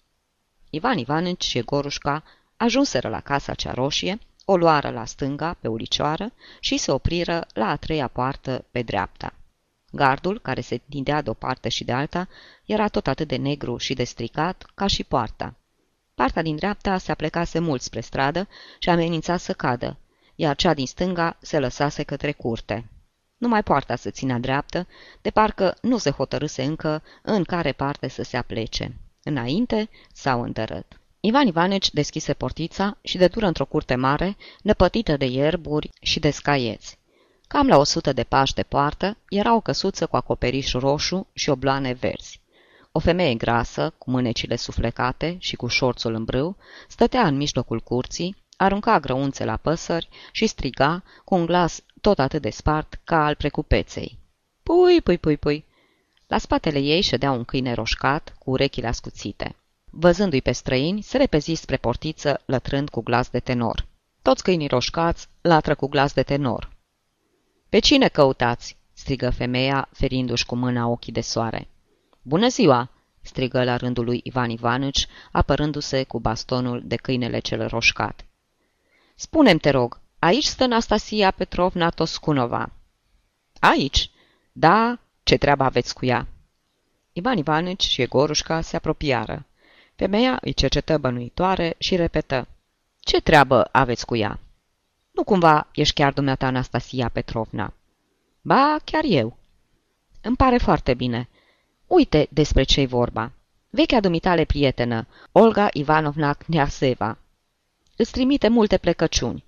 Ivan 0.69 0.97
Ivanici 0.97 1.43
și 1.43 1.61
Gorușca 1.61 2.23
ajunseră 2.57 3.09
la 3.09 3.19
Casa 3.19 3.53
cea 3.53 3.73
Roșie, 3.73 4.19
o 4.45 4.57
luară 4.57 4.89
la 4.89 5.05
stânga, 5.05 5.57
pe 5.59 5.67
ulicioară, 5.67 6.31
și 6.59 6.77
se 6.77 6.91
opriră 6.91 7.47
la 7.53 7.69
a 7.69 7.75
treia 7.75 8.07
poartă, 8.07 8.65
pe 8.71 8.81
dreapta. 8.81 9.33
Gardul, 9.91 10.39
care 10.39 10.61
se 10.61 10.81
tindea 10.89 11.21
de 11.21 11.29
o 11.29 11.33
parte 11.33 11.69
și 11.69 11.83
de 11.83 11.91
alta, 11.91 12.27
era 12.65 12.87
tot 12.87 13.07
atât 13.07 13.27
de 13.27 13.35
negru 13.35 13.77
și 13.77 13.93
de 13.93 14.03
stricat 14.03 14.65
ca 14.75 14.87
și 14.87 15.03
poarta. 15.03 15.55
Partea 16.15 16.41
din 16.41 16.55
dreapta 16.55 16.97
se 16.97 17.11
aplecase 17.11 17.59
mult 17.59 17.81
spre 17.81 17.99
stradă 17.99 18.47
și 18.79 18.89
amenința 18.89 19.37
să 19.37 19.53
cadă, 19.53 19.97
iar 20.35 20.55
cea 20.55 20.73
din 20.73 20.85
stânga 20.85 21.37
se 21.41 21.59
lăsase 21.59 22.03
către 22.03 22.31
curte. 22.31 22.89
Numai 23.37 23.63
poarta 23.63 23.95
se 23.95 24.11
ținea 24.11 24.37
dreaptă, 24.37 24.87
de 25.21 25.29
parcă 25.29 25.77
nu 25.81 25.97
se 25.97 26.09
hotărâse 26.09 26.63
încă 26.63 27.03
în 27.21 27.43
care 27.43 27.71
parte 27.71 28.07
să 28.07 28.23
se 28.23 28.37
aplece, 28.37 28.95
înainte 29.23 29.89
sau 30.13 30.41
întărât. 30.41 30.99
Ivan 31.19 31.47
Ivaneci 31.47 31.91
deschise 31.91 32.33
portița 32.33 32.97
și 33.01 33.17
de 33.17 33.27
dură 33.27 33.45
într-o 33.45 33.65
curte 33.65 33.95
mare, 33.95 34.37
năpătită 34.61 35.17
de 35.17 35.25
ierburi 35.25 35.89
și 36.01 36.19
de 36.19 36.29
scaieți. 36.29 36.97
Cam 37.47 37.67
la 37.67 37.77
o 37.77 37.83
sută 37.83 38.13
de 38.13 38.23
pași 38.23 38.53
de 38.53 38.63
poartă 38.63 39.17
era 39.29 39.55
o 39.55 39.59
căsuță 39.59 40.07
cu 40.07 40.15
acoperiș 40.15 40.73
roșu 40.73 41.27
și 41.33 41.49
obloane 41.49 41.93
verzi. 41.93 42.41
O 42.97 42.99
femeie 42.99 43.35
grasă, 43.35 43.93
cu 43.97 44.09
mânecile 44.09 44.55
suflecate 44.55 45.37
și 45.39 45.55
cu 45.55 45.67
șorțul 45.67 46.13
în 46.13 46.23
brâu, 46.23 46.57
stătea 46.87 47.27
în 47.27 47.35
mijlocul 47.35 47.79
curții, 47.79 48.35
arunca 48.57 48.99
grăunțe 48.99 49.45
la 49.45 49.57
păsări 49.57 50.09
și 50.31 50.47
striga 50.47 51.03
cu 51.23 51.35
un 51.35 51.45
glas 51.45 51.83
tot 52.01 52.19
atât 52.19 52.41
de 52.41 52.49
spart 52.49 52.99
ca 53.03 53.25
al 53.25 53.35
precupeței. 53.35 54.17
Pui, 54.63 55.01
pui, 55.01 55.17
pui, 55.17 55.37
pui! 55.37 55.65
La 56.27 56.37
spatele 56.37 56.79
ei 56.79 57.01
ședea 57.01 57.31
un 57.31 57.43
câine 57.43 57.73
roșcat, 57.73 58.35
cu 58.39 58.49
urechile 58.49 58.87
ascuțite. 58.87 59.55
Văzându-i 59.91 60.41
pe 60.41 60.51
străini, 60.51 61.01
se 61.01 61.17
repezi 61.17 61.53
spre 61.53 61.77
portiță, 61.77 62.41
lătrând 62.45 62.89
cu 62.89 63.01
glas 63.01 63.29
de 63.29 63.39
tenor. 63.39 63.87
Toți 64.21 64.43
câinii 64.43 64.67
roșcați 64.67 65.27
latră 65.41 65.75
cu 65.75 65.87
glas 65.87 66.13
de 66.13 66.23
tenor. 66.23 66.69
Pe 67.69 67.79
cine 67.79 68.07
căutați?" 68.07 68.77
strigă 68.93 69.29
femeia, 69.29 69.89
ferindu-și 69.91 70.45
cu 70.45 70.55
mâna 70.55 70.87
ochii 70.87 71.13
de 71.13 71.21
soare. 71.21 71.69
Bună 72.27 72.47
ziua!" 72.47 72.89
strigă 73.21 73.63
la 73.63 73.75
rândul 73.75 74.05
lui 74.05 74.21
Ivan 74.23 74.49
Ivanici, 74.49 75.07
apărându-se 75.31 76.03
cu 76.03 76.19
bastonul 76.19 76.81
de 76.85 76.95
câinele 76.95 77.39
cel 77.39 77.67
roșcat. 77.67 78.25
Spunem, 79.15 79.57
te 79.57 79.69
rog, 79.69 79.99
aici 80.19 80.43
stă 80.43 80.63
Anastasia 80.63 81.31
Petrovna 81.31 81.89
Toscunova." 81.89 82.71
Aici? 83.59 84.09
Da, 84.51 84.99
ce 85.23 85.37
treabă 85.37 85.63
aveți 85.63 85.93
cu 85.93 86.05
ea?" 86.05 86.27
Ivan 87.13 87.37
Ivanici 87.37 87.83
și 87.83 88.01
Egorușca 88.01 88.61
se 88.61 88.75
apropiară. 88.75 89.45
Femeia 89.95 90.37
îi 90.41 90.53
cercetă 90.53 90.97
bănuitoare 90.97 91.75
și 91.77 91.95
repetă. 91.95 92.47
Ce 92.99 93.21
treabă 93.21 93.69
aveți 93.71 94.05
cu 94.05 94.15
ea?" 94.15 94.39
Nu 95.11 95.23
cumva 95.23 95.67
ești 95.71 95.93
chiar 95.93 96.13
dumneata 96.13 96.45
Anastasia 96.45 97.09
Petrovna?" 97.09 97.73
Ba, 98.41 98.77
chiar 98.83 99.03
eu." 99.03 99.37
Îmi 100.21 100.35
pare 100.35 100.57
foarte 100.57 100.93
bine. 100.93 101.29
Uite 101.87 102.27
despre 102.29 102.63
ce-i 102.63 102.85
vorba. 102.85 103.31
Vechea 103.69 103.99
dumitale 103.99 104.43
prietenă, 104.43 105.07
Olga 105.31 105.67
Ivanovna 105.73 106.33
Kneaseva. 106.33 107.17
Îți 107.95 108.11
trimite 108.11 108.47
multe 108.47 108.77
plecăciuni. 108.77 109.43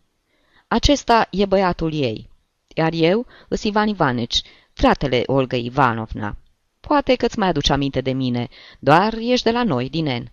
Acesta 0.68 1.28
e 1.32 1.46
băiatul 1.46 1.94
ei, 1.94 2.30
iar 2.68 2.94
eu 2.94 3.26
îs 3.48 3.64
Ivan 3.64 3.88
Ivanici, 3.88 4.42
fratele 4.74 5.24
Olga 5.26 5.58
Ivanovna. 5.58 6.36
Poate 6.80 7.16
că-ți 7.16 7.40
mai 7.40 7.48
aduci 7.48 7.70
aminte 7.70 8.02
de 8.02 8.12
mine, 8.12 8.48
doar 8.80 9.14
ești 9.14 9.46
de 9.46 9.52
la 9.52 9.64
noi, 9.64 9.90
din 9.90 10.06
N. 10.06 10.32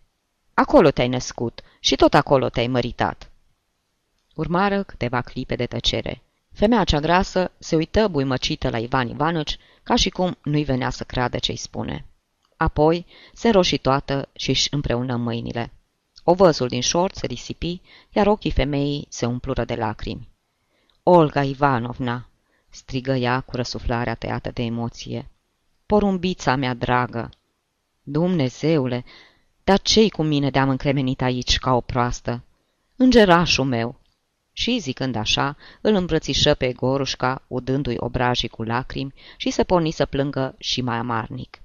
Acolo 0.54 0.90
te-ai 0.90 1.08
născut 1.08 1.60
și 1.80 1.96
tot 1.96 2.14
acolo 2.14 2.48
te-ai 2.48 2.66
măritat. 2.66 3.30
Urmară 4.34 4.82
câteva 4.82 5.20
clipe 5.20 5.54
de 5.54 5.66
tăcere. 5.66 6.22
Femeia 6.52 6.84
cea 6.84 7.00
grasă 7.00 7.50
se 7.58 7.76
uită 7.76 8.08
buimăcită 8.08 8.70
la 8.70 8.78
Ivan 8.78 9.08
Ivanoci, 9.08 9.58
ca 9.84 9.96
și 9.96 10.10
cum 10.10 10.38
nu-i 10.42 10.64
venea 10.64 10.90
să 10.90 11.04
creadă 11.04 11.38
ce-i 11.38 11.56
spune. 11.56 12.06
Apoi 12.56 13.06
se 13.32 13.50
roși 13.50 13.78
toată 13.78 14.28
și 14.32 14.50
își 14.50 14.68
împreună 14.70 15.16
mâinile. 15.16 15.72
Ovăzul 16.24 16.68
din 16.68 16.80
șort 16.80 17.14
se 17.14 17.26
risipi, 17.26 17.80
iar 18.10 18.26
ochii 18.26 18.50
femeii 18.50 19.06
se 19.08 19.26
umplură 19.26 19.64
de 19.64 19.74
lacrimi. 19.74 20.28
Olga 21.02 21.42
Ivanovna!" 21.42 22.28
strigă 22.68 23.12
ea 23.14 23.40
cu 23.40 23.56
răsuflarea 23.56 24.14
tăiată 24.14 24.50
de 24.50 24.62
emoție. 24.62 25.30
Porumbița 25.86 26.56
mea 26.56 26.74
dragă! 26.74 27.30
Dumnezeule, 28.02 29.04
dar 29.64 29.80
ce-i 29.80 30.10
cu 30.10 30.22
mine 30.22 30.50
de-am 30.50 30.68
încremenit 30.68 31.22
aici 31.22 31.58
ca 31.58 31.74
o 31.74 31.80
proastă? 31.80 32.42
Îngerașul 32.96 33.64
meu! 33.64 34.00
Și, 34.56 34.78
zicând 34.78 35.14
așa, 35.14 35.56
îl 35.80 35.94
îmbrățișă 35.94 36.54
pe 36.54 36.72
Gorușca, 36.72 37.42
udându-i 37.48 37.96
obrajii 37.98 38.48
cu 38.48 38.62
lacrimi 38.62 39.14
și 39.36 39.50
se 39.50 39.64
porni 39.64 39.90
să 39.90 40.04
plângă 40.04 40.54
și 40.58 40.80
mai 40.80 40.96
amarnic. 40.96 41.62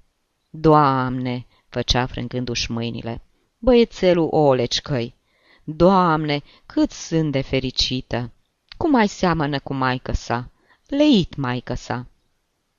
Doamne!" 0.49 1.45
făcea 1.67 2.05
frângându-și 2.05 2.71
mâinile. 2.71 3.21
Băiețelul 3.57 4.27
Oleci 4.31 4.81
căi! 4.81 5.15
Doamne, 5.63 6.41
cât 6.65 6.91
sunt 6.91 7.31
de 7.31 7.41
fericită! 7.41 8.31
Cum 8.77 8.91
mai 8.91 9.07
seamănă 9.07 9.59
cu 9.59 9.73
maică 9.73 10.11
sa? 10.11 10.51
Leit 10.87 11.35
maică 11.35 11.73
sa! 11.73 12.07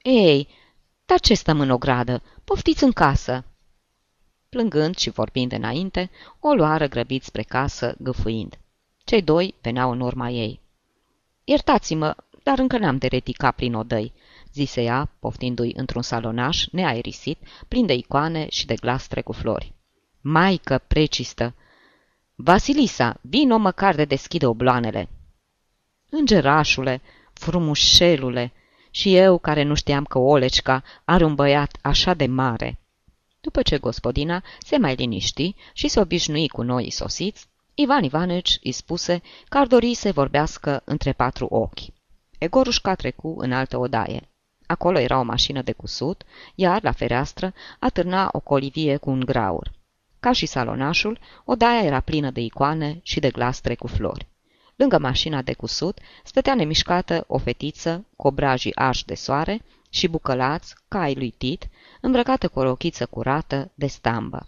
Ei, 0.03 0.49
dar 1.07 1.20
ce 1.20 1.35
stăm 1.35 1.61
în 1.61 1.70
ogradă? 1.70 2.23
Poftiți 2.44 2.85
în 2.85 2.92
casă!" 2.92 3.44
Plângând 4.49 4.96
și 4.96 5.11
vorbind 5.11 5.53
înainte, 5.53 6.11
o 6.40 6.53
luară 6.53 6.87
grăbit 6.87 7.23
spre 7.23 7.42
casă, 7.42 7.94
gâfâind. 7.99 8.59
Cei 9.11 9.23
doi 9.23 9.55
veneau 9.61 9.90
în 9.90 10.01
urma 10.01 10.29
ei. 10.29 10.61
Iertați-mă, 11.44 12.16
dar 12.42 12.59
încă 12.59 12.79
n-am 12.79 12.96
de 12.99 13.07
retica 13.07 13.51
prin 13.51 13.75
odăi, 13.75 14.12
zise 14.53 14.83
ea, 14.83 15.11
poftindu-i 15.18 15.73
într-un 15.77 16.03
salonaș 16.03 16.66
neaerisit, 16.66 17.38
plin 17.68 17.87
de 17.87 17.92
icoane 17.92 18.46
și 18.51 18.66
de 18.66 18.75
glastre 18.75 19.23
cu 19.23 19.33
flori. 19.33 19.75
Maică 20.20 20.83
precistă! 20.87 21.55
Vasilisa, 22.35 23.16
vino 23.20 23.57
măcar 23.57 23.94
de 23.94 24.05
deschide 24.05 24.46
obloanele! 24.46 25.09
Îngerașule, 26.11 27.03
frumușelule, 27.33 28.53
și 28.90 29.16
eu 29.16 29.38
care 29.38 29.62
nu 29.62 29.75
știam 29.75 30.05
că 30.05 30.18
Olecica 30.18 30.83
are 31.05 31.25
un 31.25 31.35
băiat 31.35 31.79
așa 31.83 32.14
de 32.14 32.27
mare. 32.27 32.79
După 33.40 33.62
ce 33.62 33.79
gospodina 33.79 34.42
se 34.59 34.79
mai 34.79 34.94
liniști 34.94 35.55
și 35.73 35.88
se 35.88 36.01
obișnui 36.01 36.49
cu 36.49 36.62
noi 36.62 36.90
sosiți, 36.90 37.49
Ivan 37.74 38.04
Ivanici 38.04 38.59
îi 38.62 38.72
spuse 38.72 39.22
că 39.48 39.59
ar 39.59 39.66
dori 39.66 39.94
să 39.94 40.12
vorbească 40.12 40.83
între 40.85 41.12
patru 41.12 41.46
ochi. 41.46 41.80
Egorușca 42.38 42.94
trecu 42.94 43.35
în 43.38 43.52
altă 43.52 43.78
odaie. 43.78 44.28
Acolo 44.66 44.98
era 44.98 45.18
o 45.18 45.22
mașină 45.22 45.62
de 45.62 45.72
cusut, 45.72 46.22
iar 46.54 46.83
la 46.83 46.92
fereastră 46.92 47.54
atârna 47.78 48.28
o 48.33 48.40
colivie 48.40 48.96
cu 48.96 49.11
un 49.11 49.20
graur. 49.20 49.70
Ca 50.20 50.33
și 50.33 50.46
salonașul, 50.46 51.18
odaia 51.44 51.83
era 51.83 52.00
plină 52.00 52.30
de 52.30 52.40
icoane 52.40 53.00
și 53.02 53.20
de 53.20 53.30
glastre 53.30 53.74
cu 53.74 53.87
flori. 53.87 54.28
Lângă 54.76 54.98
mașina 54.98 55.42
de 55.42 55.52
cusut 55.52 55.98
stătea 56.24 56.54
nemișcată 56.54 57.24
o 57.26 57.38
fetiță 57.38 58.06
cu 58.16 58.26
obrajii 58.26 58.76
arși 58.76 59.04
de 59.04 59.14
soare 59.14 59.62
și 59.90 60.09
bucălați, 60.09 60.74
ca 60.88 61.00
ai 61.00 61.14
lui 61.14 61.30
Tit, 61.30 61.68
îmbrăcată 62.00 62.48
cu 62.48 62.59
o 62.59 62.62
rochiță 62.62 63.06
curată 63.06 63.70
de 63.74 63.87
stambă. 63.87 64.46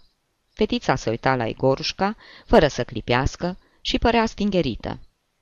Fetița 0.53 0.95
se 0.95 1.09
uita 1.09 1.35
la 1.35 1.47
Igorușca, 1.47 2.15
fără 2.45 2.67
să 2.67 2.83
clipească, 2.83 3.57
și 3.81 3.99
părea 3.99 4.25
stingerită. 4.25 4.99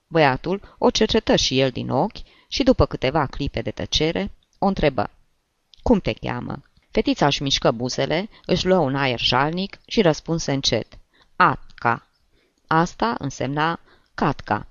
Băiatul 0.07 0.75
o 0.77 0.89
cercetă 0.89 1.35
și 1.35 1.59
el 1.59 1.69
din 1.69 1.89
ochi 1.89 2.17
și 2.47 2.63
după 2.63 2.85
câteva 2.85 3.25
clipe 3.25 3.61
de 3.61 3.71
tăcere, 3.71 4.31
o 4.59 4.65
întrebă. 4.65 5.09
Cum 5.81 5.99
te 5.99 6.13
cheamă?" 6.13 6.61
Fetița 6.91 7.25
își 7.25 7.41
mișcă 7.41 7.71
buzele, 7.71 8.29
își 8.45 8.67
luă 8.67 8.77
un 8.77 8.95
aer 8.95 9.19
jalnic 9.19 9.79
și 9.85 10.01
răspunse 10.01 10.51
încet. 10.51 10.97
Atca. 11.35 12.07
Asta 12.67 13.15
însemna 13.17 13.79
Catca. 14.13 14.67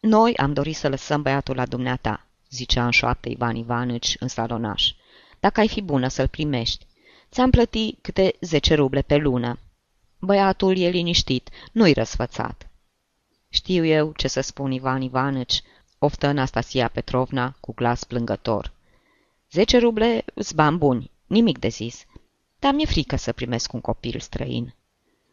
Noi 0.00 0.36
am 0.36 0.52
dorit 0.52 0.76
să 0.76 0.88
lăsăm 0.88 1.22
băiatul 1.22 1.56
la 1.56 1.66
dumneata, 1.66 2.26
zicea 2.50 2.84
în 2.84 2.90
șoaptă 2.90 3.28
Ivan 3.28 3.56
Ivanici 3.56 4.16
în 4.18 4.28
salonaș. 4.28 4.92
Dacă 5.40 5.60
ai 5.60 5.68
fi 5.68 5.80
bună 5.80 6.08
să-l 6.08 6.28
primești, 6.28 6.86
ți-am 7.30 7.50
plătit 7.50 7.98
câte 8.00 8.34
zece 8.40 8.74
ruble 8.74 9.02
pe 9.02 9.16
lună. 9.16 9.58
Băiatul 10.18 10.76
e 10.76 10.88
liniștit, 10.88 11.48
nu-i 11.72 11.92
răsfățat. 11.92 12.68
Știu 13.48 13.84
eu 13.84 14.12
ce 14.16 14.28
să 14.28 14.40
spun 14.40 14.72
Ivan 14.72 15.02
Ivanici, 15.02 15.62
oftă 15.98 16.26
Anastasia 16.26 16.88
Petrovna 16.88 17.56
cu 17.60 17.74
glas 17.74 18.04
plângător. 18.04 18.72
Zece 19.50 19.78
ruble 19.78 20.24
s 20.34 20.52
bani 20.52 20.78
buni, 20.78 21.10
nimic 21.26 21.58
de 21.58 21.68
zis, 21.68 22.04
dar 22.58 22.74
mi-e 22.74 22.86
frică 22.86 23.16
să 23.16 23.32
primesc 23.32 23.72
un 23.72 23.80
copil 23.80 24.20
străin. 24.20 24.74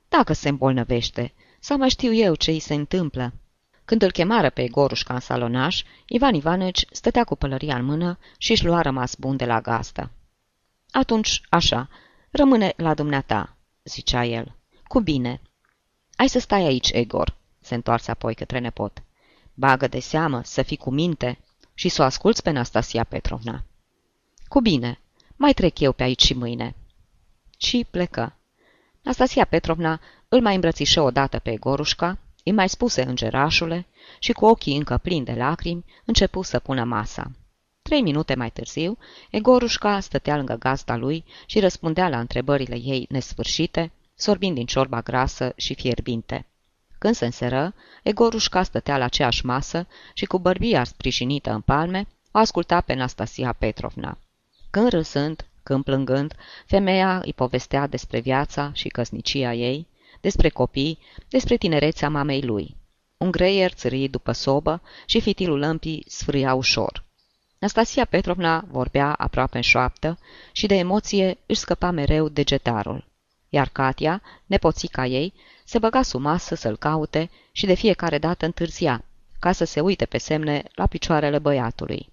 Dacă 0.10 0.34
se 0.34 0.50
îmbolnăvește, 0.50 1.34
sau 1.60 1.78
mai 1.78 1.90
știu 1.90 2.14
eu 2.14 2.36
ce 2.36 2.52
îi 2.52 2.60
se 2.60 2.74
întâmplă. 2.74 3.34
Când 3.86 4.02
îl 4.02 4.12
chemară 4.12 4.50
pe 4.50 4.68
Gorușca 4.68 5.14
în 5.14 5.20
salonaș, 5.20 5.84
Ivan 6.08 6.34
Ivanici 6.34 6.86
stătea 6.92 7.24
cu 7.24 7.36
pălăria 7.36 7.76
în 7.76 7.86
mână 7.86 8.18
și 8.38 8.52
își 8.52 8.66
lua 8.66 8.82
rămas 8.82 9.16
bun 9.16 9.36
de 9.36 9.46
la 9.46 9.62
gazdă. 9.62 10.12
Atunci, 10.98 11.42
așa, 11.50 11.90
rămâne 12.32 12.74
la 12.78 12.94
dumneata, 12.94 13.56
zicea 13.84 14.26
el. 14.26 14.56
Cu 14.88 15.00
bine. 15.00 15.42
Ai 16.16 16.28
să 16.28 16.40
stai 16.40 16.62
aici, 16.62 16.92
Egor, 16.92 17.36
se 17.60 17.76
întoarse 17.76 18.12
apoi 18.12 18.36
către 18.36 18.60
nepot. 18.60 19.04
Bagă 19.54 19.88
de 19.88 20.00
seamă, 20.00 20.42
să 20.44 20.62
fii 20.62 20.78
cu 20.78 20.90
minte 20.90 21.40
și 21.74 21.90
să 21.90 22.02
o 22.02 22.06
asculți 22.06 22.42
pe 22.42 22.50
Anastasia 22.50 23.04
Petrovna. 23.04 23.64
Cu 24.48 24.62
bine, 24.62 25.00
mai 25.36 25.54
trec 25.54 25.80
eu 25.80 25.92
pe 25.92 26.04
aici 26.04 26.24
și 26.24 26.34
mâine. 26.34 26.76
Și 27.58 27.86
plecă. 27.90 28.36
Anastasia 29.04 29.46
Petrovna 29.46 30.02
îl 30.28 30.42
mai 30.42 30.56
îmbrățișă 30.56 31.02
odată 31.02 31.40
pe 31.40 31.56
Gorușca, 31.56 32.18
îi 32.44 32.52
mai 32.52 32.70
spuse 32.70 33.02
îngerașule 33.02 33.88
și 34.20 34.32
cu 34.32 34.46
ochii 34.46 34.78
încă 34.78 34.98
plini 34.98 35.26
de 35.26 35.34
lacrimi 35.34 35.86
începu 36.06 36.42
să 36.42 36.60
pună 36.60 36.84
masa. 36.84 37.32
Trei 37.88 38.02
minute 38.02 38.36
mai 38.36 38.52
târziu, 38.52 38.98
Egorușca 39.30 40.00
stătea 40.00 40.36
lângă 40.36 40.56
gazda 40.56 40.96
lui 40.96 41.24
și 41.46 41.60
răspundea 41.60 42.10
la 42.10 42.20
întrebările 42.20 42.76
ei 42.76 43.06
nesfârșite, 43.10 43.92
sorbind 44.16 44.56
din 44.56 44.66
ciorba 44.66 45.02
grasă 45.02 45.54
și 45.56 45.74
fierbinte. 45.74 46.46
Când 46.98 47.16
se 47.16 47.26
înseră, 47.26 47.74
Egorușca 48.04 48.64
stătea 48.64 48.98
la 48.98 49.06
aceeași 49.06 49.46
masă 49.46 49.88
și 50.14 50.26
cu 50.26 50.40
bărbia 50.40 50.84
sprijinită 50.84 51.52
în 51.52 51.62
palme, 51.62 52.08
o 52.32 52.38
asculta 52.38 52.82
pe 52.82 52.92
Anastasia 52.92 53.54
Petrovna. 53.54 54.18
Când 54.70 54.90
râsând, 54.90 55.46
când 55.64 55.84
plângând, 55.84 56.36
femeia 56.66 57.22
îi 57.26 57.34
povestea 57.34 57.88
despre 57.88 58.20
viața 58.20 58.72
și 58.74 58.88
căsnicia 58.88 59.54
ei, 59.54 59.88
despre 60.22 60.50
copii, 60.50 61.00
despre 61.30 61.58
tinerețea 61.58 62.10
mamei 62.10 62.42
lui. 62.42 62.76
Un 63.18 63.32
greier 63.32 63.72
țârii 63.72 64.10
după 64.10 64.32
sobă 64.32 64.82
și 65.06 65.22
fitilul 65.22 65.60
lămpii 65.60 66.04
sfâria 66.08 66.54
ușor. 66.54 67.06
Nastasia 67.60 68.06
Petrovna 68.06 68.66
vorbea 68.68 69.14
aproape 69.14 69.56
în 69.56 69.64
șoaptă 69.64 70.20
și 70.52 70.68
de 70.68 70.76
emoție 70.76 71.38
își 71.46 71.60
scăpa 71.60 71.92
mereu 71.92 72.30
degetarul. 72.30 73.06
Iar 73.50 73.70
Katia, 73.70 74.22
nepoțica 74.46 75.06
ei, 75.06 75.34
se 75.66 75.80
băga 75.80 76.02
sub 76.02 76.22
masă 76.22 76.56
să-l 76.56 76.78
caute 76.78 77.30
și 77.52 77.66
de 77.66 77.74
fiecare 77.74 78.18
dată 78.18 78.46
întârzia, 78.46 79.04
ca 79.40 79.52
să 79.52 79.64
se 79.64 79.80
uite 79.80 80.06
pe 80.06 80.18
semne 80.18 80.64
la 80.76 80.88
picioarele 80.88 81.40
băiatului. 81.40 82.10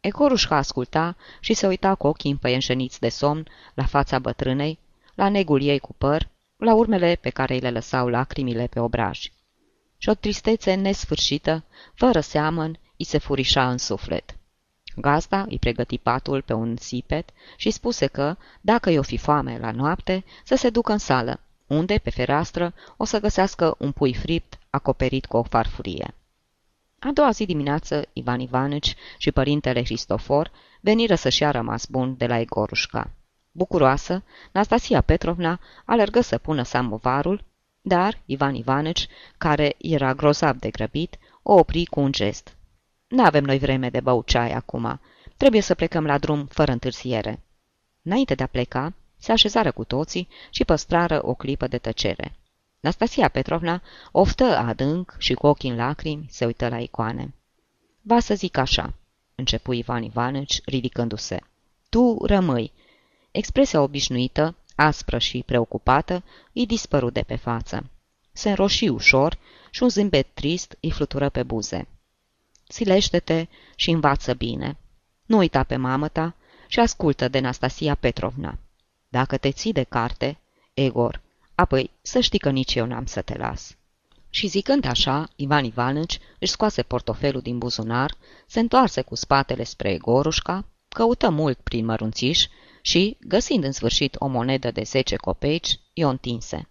Ecorușca 0.00 0.56
asculta 0.56 1.16
și 1.40 1.54
se 1.54 1.66
uita 1.66 1.94
cu 1.94 2.06
ochii 2.06 2.30
împăienjeniți 2.30 3.00
de 3.00 3.08
somn 3.08 3.48
la 3.74 3.84
fața 3.84 4.18
bătrânei, 4.18 4.78
la 5.14 5.28
negul 5.28 5.62
ei 5.62 5.78
cu 5.78 5.94
păr, 5.98 6.28
la 6.56 6.74
urmele 6.74 7.18
pe 7.20 7.30
care 7.30 7.54
îi 7.54 7.60
le 7.60 7.70
lăsau 7.70 8.08
lacrimile 8.08 8.66
pe 8.66 8.80
obraj. 8.80 9.20
Și 9.98 10.08
o 10.08 10.14
tristețe 10.14 10.74
nesfârșită, 10.74 11.64
fără 11.94 12.20
seamăn, 12.20 12.78
îi 12.96 13.04
se 13.04 13.18
furișa 13.18 13.70
în 13.70 13.78
suflet. 13.78 14.35
Gazda 14.96 15.44
îi 15.48 15.58
pregăti 15.58 15.98
patul 15.98 16.42
pe 16.42 16.52
un 16.52 16.76
sipet 16.76 17.30
și 17.56 17.70
spuse 17.70 18.06
că, 18.06 18.36
dacă 18.60 18.90
i-o 18.90 19.02
fi 19.02 19.16
foame 19.16 19.58
la 19.58 19.70
noapte, 19.70 20.24
să 20.44 20.54
se 20.54 20.70
ducă 20.70 20.92
în 20.92 20.98
sală, 20.98 21.40
unde, 21.66 21.98
pe 21.98 22.10
fereastră, 22.10 22.74
o 22.96 23.04
să 23.04 23.20
găsească 23.20 23.74
un 23.78 23.92
pui 23.92 24.14
fript 24.14 24.58
acoperit 24.70 25.26
cu 25.26 25.36
o 25.36 25.42
farfurie. 25.42 26.14
A 26.98 27.10
doua 27.12 27.30
zi 27.30 27.46
dimineață, 27.46 28.04
Ivan 28.12 28.40
Ivanici 28.40 28.96
și 29.18 29.32
părintele 29.32 29.82
Cristofor 29.82 30.50
veniră 30.80 31.14
să-și 31.14 31.42
ia 31.42 31.50
rămas 31.50 31.86
bun 31.86 32.14
de 32.16 32.26
la 32.26 32.38
Egorușca. 32.38 33.10
Bucuroasă, 33.52 34.22
Nastasia 34.52 35.00
Petrovna 35.00 35.60
alergă 35.84 36.20
să 36.20 36.38
pună 36.38 36.62
samovarul, 36.62 37.44
dar 37.80 38.20
Ivan 38.24 38.54
Ivanici, 38.54 39.08
care 39.38 39.74
era 39.78 40.14
grozav 40.14 40.56
de 40.56 40.70
grăbit, 40.70 41.18
o 41.42 41.54
opri 41.54 41.84
cu 41.84 42.00
un 42.00 42.12
gest. 42.12 42.55
N-avem 43.08 43.44
noi 43.44 43.58
vreme 43.58 43.90
de 43.90 44.00
băuceai 44.00 44.52
acum. 44.52 45.00
Trebuie 45.36 45.60
să 45.60 45.74
plecăm 45.74 46.04
la 46.06 46.18
drum 46.18 46.46
fără 46.46 46.72
întârziere." 46.72 47.40
Înainte 48.02 48.34
de 48.34 48.42
a 48.42 48.46
pleca, 48.46 48.92
se 49.18 49.32
așezară 49.32 49.72
cu 49.72 49.84
toții 49.84 50.28
și 50.50 50.64
păstrară 50.64 51.26
o 51.26 51.34
clipă 51.34 51.66
de 51.66 51.78
tăcere. 51.78 52.34
Nastasia 52.80 53.28
Petrovna 53.28 53.82
oftă 54.12 54.44
adânc 54.44 55.14
și 55.18 55.34
cu 55.34 55.46
ochii 55.46 55.70
în 55.70 55.76
lacrimi 55.76 56.26
se 56.30 56.44
uită 56.44 56.68
la 56.68 56.78
icoane. 56.78 57.34
Va 58.02 58.20
să 58.20 58.34
zic 58.34 58.56
așa, 58.56 58.94
începu 59.34 59.72
Ivan 59.72 60.02
Ivanici, 60.02 60.60
ridicându-se. 60.64 61.40
Tu 61.88 62.24
rămâi. 62.26 62.72
Expresia 63.30 63.80
obișnuită, 63.82 64.54
aspră 64.74 65.18
și 65.18 65.42
preocupată, 65.46 66.22
îi 66.52 66.66
dispăru 66.66 67.10
de 67.10 67.22
pe 67.22 67.36
față. 67.36 67.90
Se 68.32 68.48
înroși 68.48 68.88
ușor 68.88 69.38
și 69.70 69.82
un 69.82 69.88
zâmbet 69.88 70.26
trist 70.34 70.76
îi 70.80 70.90
flutură 70.90 71.28
pe 71.28 71.42
buze. 71.42 71.86
Silește-te 72.68 73.46
și 73.74 73.90
învață 73.90 74.34
bine. 74.34 74.76
Nu 75.26 75.36
uita 75.36 75.62
pe 75.62 75.76
mamă 75.76 76.08
ta 76.08 76.34
și 76.66 76.80
ascultă 76.80 77.28
de 77.28 77.38
Nastasia 77.38 77.94
Petrovna. 77.94 78.58
Dacă 79.08 79.36
te 79.36 79.50
ții 79.50 79.72
de 79.72 79.82
carte, 79.82 80.38
Egor, 80.74 81.20
apoi 81.54 81.90
să 82.02 82.20
știi 82.20 82.38
că 82.38 82.50
nici 82.50 82.74
eu 82.74 82.86
n-am 82.86 83.06
să 83.06 83.22
te 83.22 83.36
las. 83.38 83.76
Și 84.30 84.46
zicând 84.46 84.84
așa, 84.84 85.28
Ivan 85.36 85.64
Ivanici 85.64 86.18
își 86.38 86.50
scoase 86.50 86.82
portofelul 86.82 87.40
din 87.40 87.58
buzunar, 87.58 88.16
se 88.46 88.60
întoarse 88.60 89.02
cu 89.02 89.14
spatele 89.14 89.64
spre 89.64 89.92
Egorușca, 89.92 90.64
căută 90.88 91.30
mult 91.30 91.58
prin 91.58 91.84
mărunțiș 91.84 92.46
și, 92.80 93.16
găsind 93.20 93.64
în 93.64 93.72
sfârșit 93.72 94.16
o 94.18 94.26
monedă 94.26 94.70
de 94.70 94.82
zece 94.82 95.16
copeici, 95.16 95.78
i-o 95.92 96.08
întinse. 96.08 96.68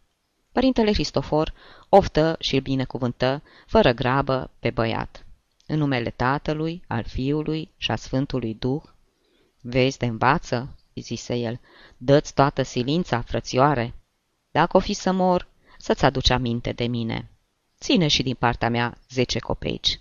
Părintele 0.51 0.91
Cristofor 0.91 1.53
oftă 1.89 2.35
și 2.39 2.55
îl 2.55 2.61
binecuvântă, 2.61 3.41
fără 3.65 3.91
grabă, 3.91 4.51
pe 4.59 4.69
băiat. 4.69 5.24
În 5.67 5.77
numele 5.77 6.09
Tatălui, 6.09 6.83
al 6.87 7.03
Fiului 7.03 7.69
și 7.77 7.91
a 7.91 7.95
Sfântului 7.95 8.53
Duh, 8.53 8.83
Vezi 9.61 9.97
de 9.97 10.05
învață, 10.05 10.75
îi 10.93 11.01
zise 11.01 11.35
el, 11.35 11.59
dă-ți 11.97 12.33
toată 12.33 12.61
silința, 12.61 13.21
frățioare. 13.21 13.93
Dacă 14.51 14.77
o 14.77 14.79
fi 14.79 14.93
să 14.93 15.11
mor, 15.11 15.47
să-ți 15.77 16.05
aduci 16.05 16.29
aminte 16.29 16.71
de 16.71 16.87
mine. 16.87 17.29
Ține 17.79 18.07
și 18.07 18.23
din 18.23 18.35
partea 18.35 18.69
mea 18.69 18.97
zece 19.09 19.39
copeici. 19.39 19.99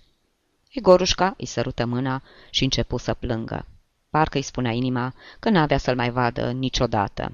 Igorușca 0.70 1.35
îi 1.37 1.46
sărută 1.46 1.85
mâna 1.85 2.22
și 2.50 2.64
începu 2.64 2.96
să 2.96 3.14
plângă. 3.14 3.66
Parcă 4.11 4.37
îi 4.37 4.42
spunea 4.42 4.72
inima 4.72 5.14
că 5.40 5.48
n-avea 5.50 5.79
să-l 5.79 5.96
mai 5.96 6.11
vadă 6.11 6.50
niciodată. 6.50 7.33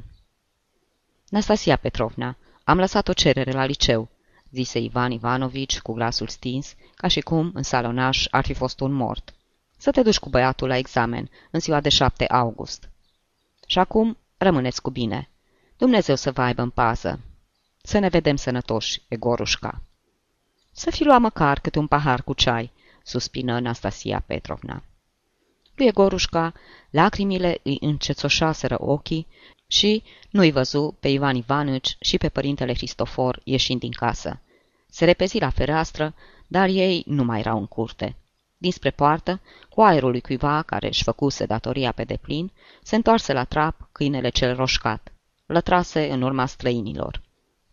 Nastasia 1.29 1.77
Petrovna, 1.77 2.37
am 2.65 2.79
lăsat 2.79 3.09
o 3.09 3.13
cerere 3.13 3.53
la 3.53 3.65
liceu, 3.65 4.09
zise 4.51 4.79
Ivan 4.79 5.11
Ivanovici 5.11 5.81
cu 5.81 5.93
glasul 5.93 6.29
stins, 6.29 6.75
ca 6.95 7.09
și 7.09 7.21
cum 7.21 7.51
în 7.55 7.63
salonaș 7.63 8.27
ar 8.31 8.45
fi 8.45 8.55
fost 8.55 8.81
un 8.81 8.93
mort. 8.93 9.35
Să 9.77 9.91
te 9.91 10.03
duci 10.03 10.19
cu 10.19 10.29
băiatul 10.29 10.69
la 10.69 10.77
examen, 10.77 11.31
în 11.51 11.61
ziua 11.61 11.81
de 11.81 11.89
7 11.89 12.27
august. 12.27 12.89
Și 13.67 13.79
acum 13.79 14.17
rămâneți 14.37 14.83
cu 14.83 14.91
bine. 14.91 15.29
Dumnezeu 15.77 16.15
să 16.15 16.33
vă 16.33 16.43
aibă 16.43 16.63
în 16.63 16.71
pază. 16.71 17.21
Să 17.83 17.99
ne 17.99 18.09
vedem 18.09 18.37
sănătoși, 18.37 19.03
Egorușca. 19.09 19.83
Să 20.73 20.91
fi 20.91 21.05
luat 21.05 21.21
măcar 21.21 21.61
câte 21.61 21.79
un 21.79 21.87
pahar 21.87 22.23
cu 22.23 22.33
ceai, 22.33 22.73
suspină 23.03 23.53
Anastasia 23.53 24.23
Petrovna. 24.27 24.83
Lui 25.75 25.87
Egorușca, 25.87 26.53
lacrimile 26.91 27.61
îi 27.63 27.79
încețoșaseră 27.81 28.77
ochii 28.79 29.27
și 29.71 30.03
nu-i 30.31 30.51
văzu 30.51 30.97
pe 31.01 31.09
Ivan 31.09 31.37
Ivanici 31.37 31.97
și 32.01 32.19
pe 32.19 32.29
părintele 32.29 32.73
Cristofor 32.73 33.41
ieșind 33.45 33.81
din 33.81 33.91
casă. 33.91 34.41
Se 34.89 35.05
repezi 35.05 35.39
la 35.39 35.51
fereastră, 35.51 36.15
dar 36.47 36.69
ei 36.69 37.03
nu 37.07 37.25
mai 37.25 37.39
erau 37.39 37.59
în 37.59 37.67
curte. 37.67 38.17
Dinspre 38.57 38.91
poartă, 38.91 39.41
cu 39.69 39.81
aerul 39.81 40.11
lui 40.11 40.21
cuiva 40.21 40.63
care 40.63 40.87
își 40.87 41.03
făcuse 41.03 41.47
datoria 41.47 41.93
pe 41.93 42.05
deplin, 42.05 42.51
se 42.83 42.97
întoarse 42.97 43.33
la 43.33 43.45
trap 43.45 43.89
câinele 43.93 44.29
cel 44.29 44.55
roșcat. 44.55 45.13
Lătrase 45.47 46.11
în 46.11 46.23
urma 46.23 46.47
străinilor. 46.47 47.21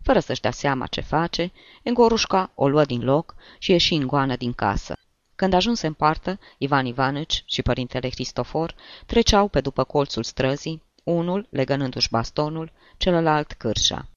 Fără 0.02 0.20
să-și 0.20 0.42
dea 0.42 0.52
seama 0.52 0.88
ce 0.88 1.02
face, 1.02 1.52
Engorușca 1.84 2.52
o 2.56 2.68
luă 2.68 2.86
din 2.86 3.04
loc 3.04 3.36
și 3.58 3.72
ieși 3.72 3.94
în 3.94 4.08
goană 4.08 4.36
din 4.36 4.54
casă. 4.54 4.98
Când 5.36 5.54
ajunse 5.54 5.88
în 5.88 5.94
poartă, 5.94 6.40
Ivan 6.58 6.86
Ivanici 6.86 7.44
și 7.46 7.62
părintele 7.62 8.10
Cristofor 8.10 8.76
treceau 9.06 9.48
pe 9.48 9.62
după 9.62 9.84
colțul 9.84 10.24
străzii, 10.24 10.86
unul 11.12 11.48
legănându-și 11.50 12.10
bastonul, 12.10 12.72
celălalt 12.98 13.54
cârșa. 13.54 14.08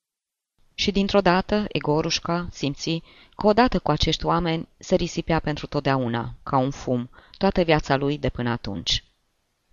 Și 0.75 0.91
dintr-o 0.91 1.21
dată, 1.21 1.65
Egorușca 1.69 2.49
simți 2.51 3.03
că 3.37 3.47
odată 3.47 3.79
cu 3.79 3.91
acești 3.91 4.25
oameni 4.25 4.69
se 4.79 4.95
risipea 4.95 5.39
pentru 5.39 5.67
totdeauna, 5.67 6.35
ca 6.43 6.57
un 6.57 6.71
fum, 6.71 7.11
toată 7.39 7.63
viața 7.63 7.97
lui 7.97 8.19
de 8.19 8.29
până 8.29 8.51
atunci. 8.51 9.05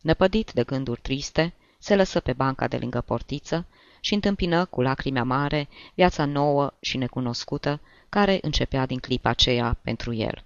Năpădit 0.02 0.52
de 0.52 0.64
gânduri 0.64 1.02
triste, 1.02 1.54
se 1.80 1.96
lăsă 1.96 2.20
pe 2.20 2.34
banca 2.34 2.68
de 2.68 2.78
lângă 2.78 3.02
portiță 3.02 3.66
și 4.00 4.14
întâmpină 4.14 4.66
cu 4.66 4.82
lacrimea 4.82 5.24
mare 5.24 5.68
viața 5.94 6.26
nouă 6.26 6.74
și 6.80 6.98
necunoscută 6.98 7.80
care 8.10 8.40
începea 8.42 8.86
din 8.86 9.00
clipa 9.00 9.30
aceea 9.30 9.78
pentru 9.82 10.14
el. 10.14 10.44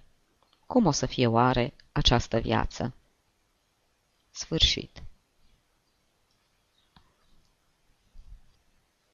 Cum 0.66 0.86
o 0.86 0.90
să 0.90 1.06
fie 1.06 1.26
oare 1.26 1.72
această 1.92 2.38
viață? 2.38 2.94
Sfârșit 4.30 5.02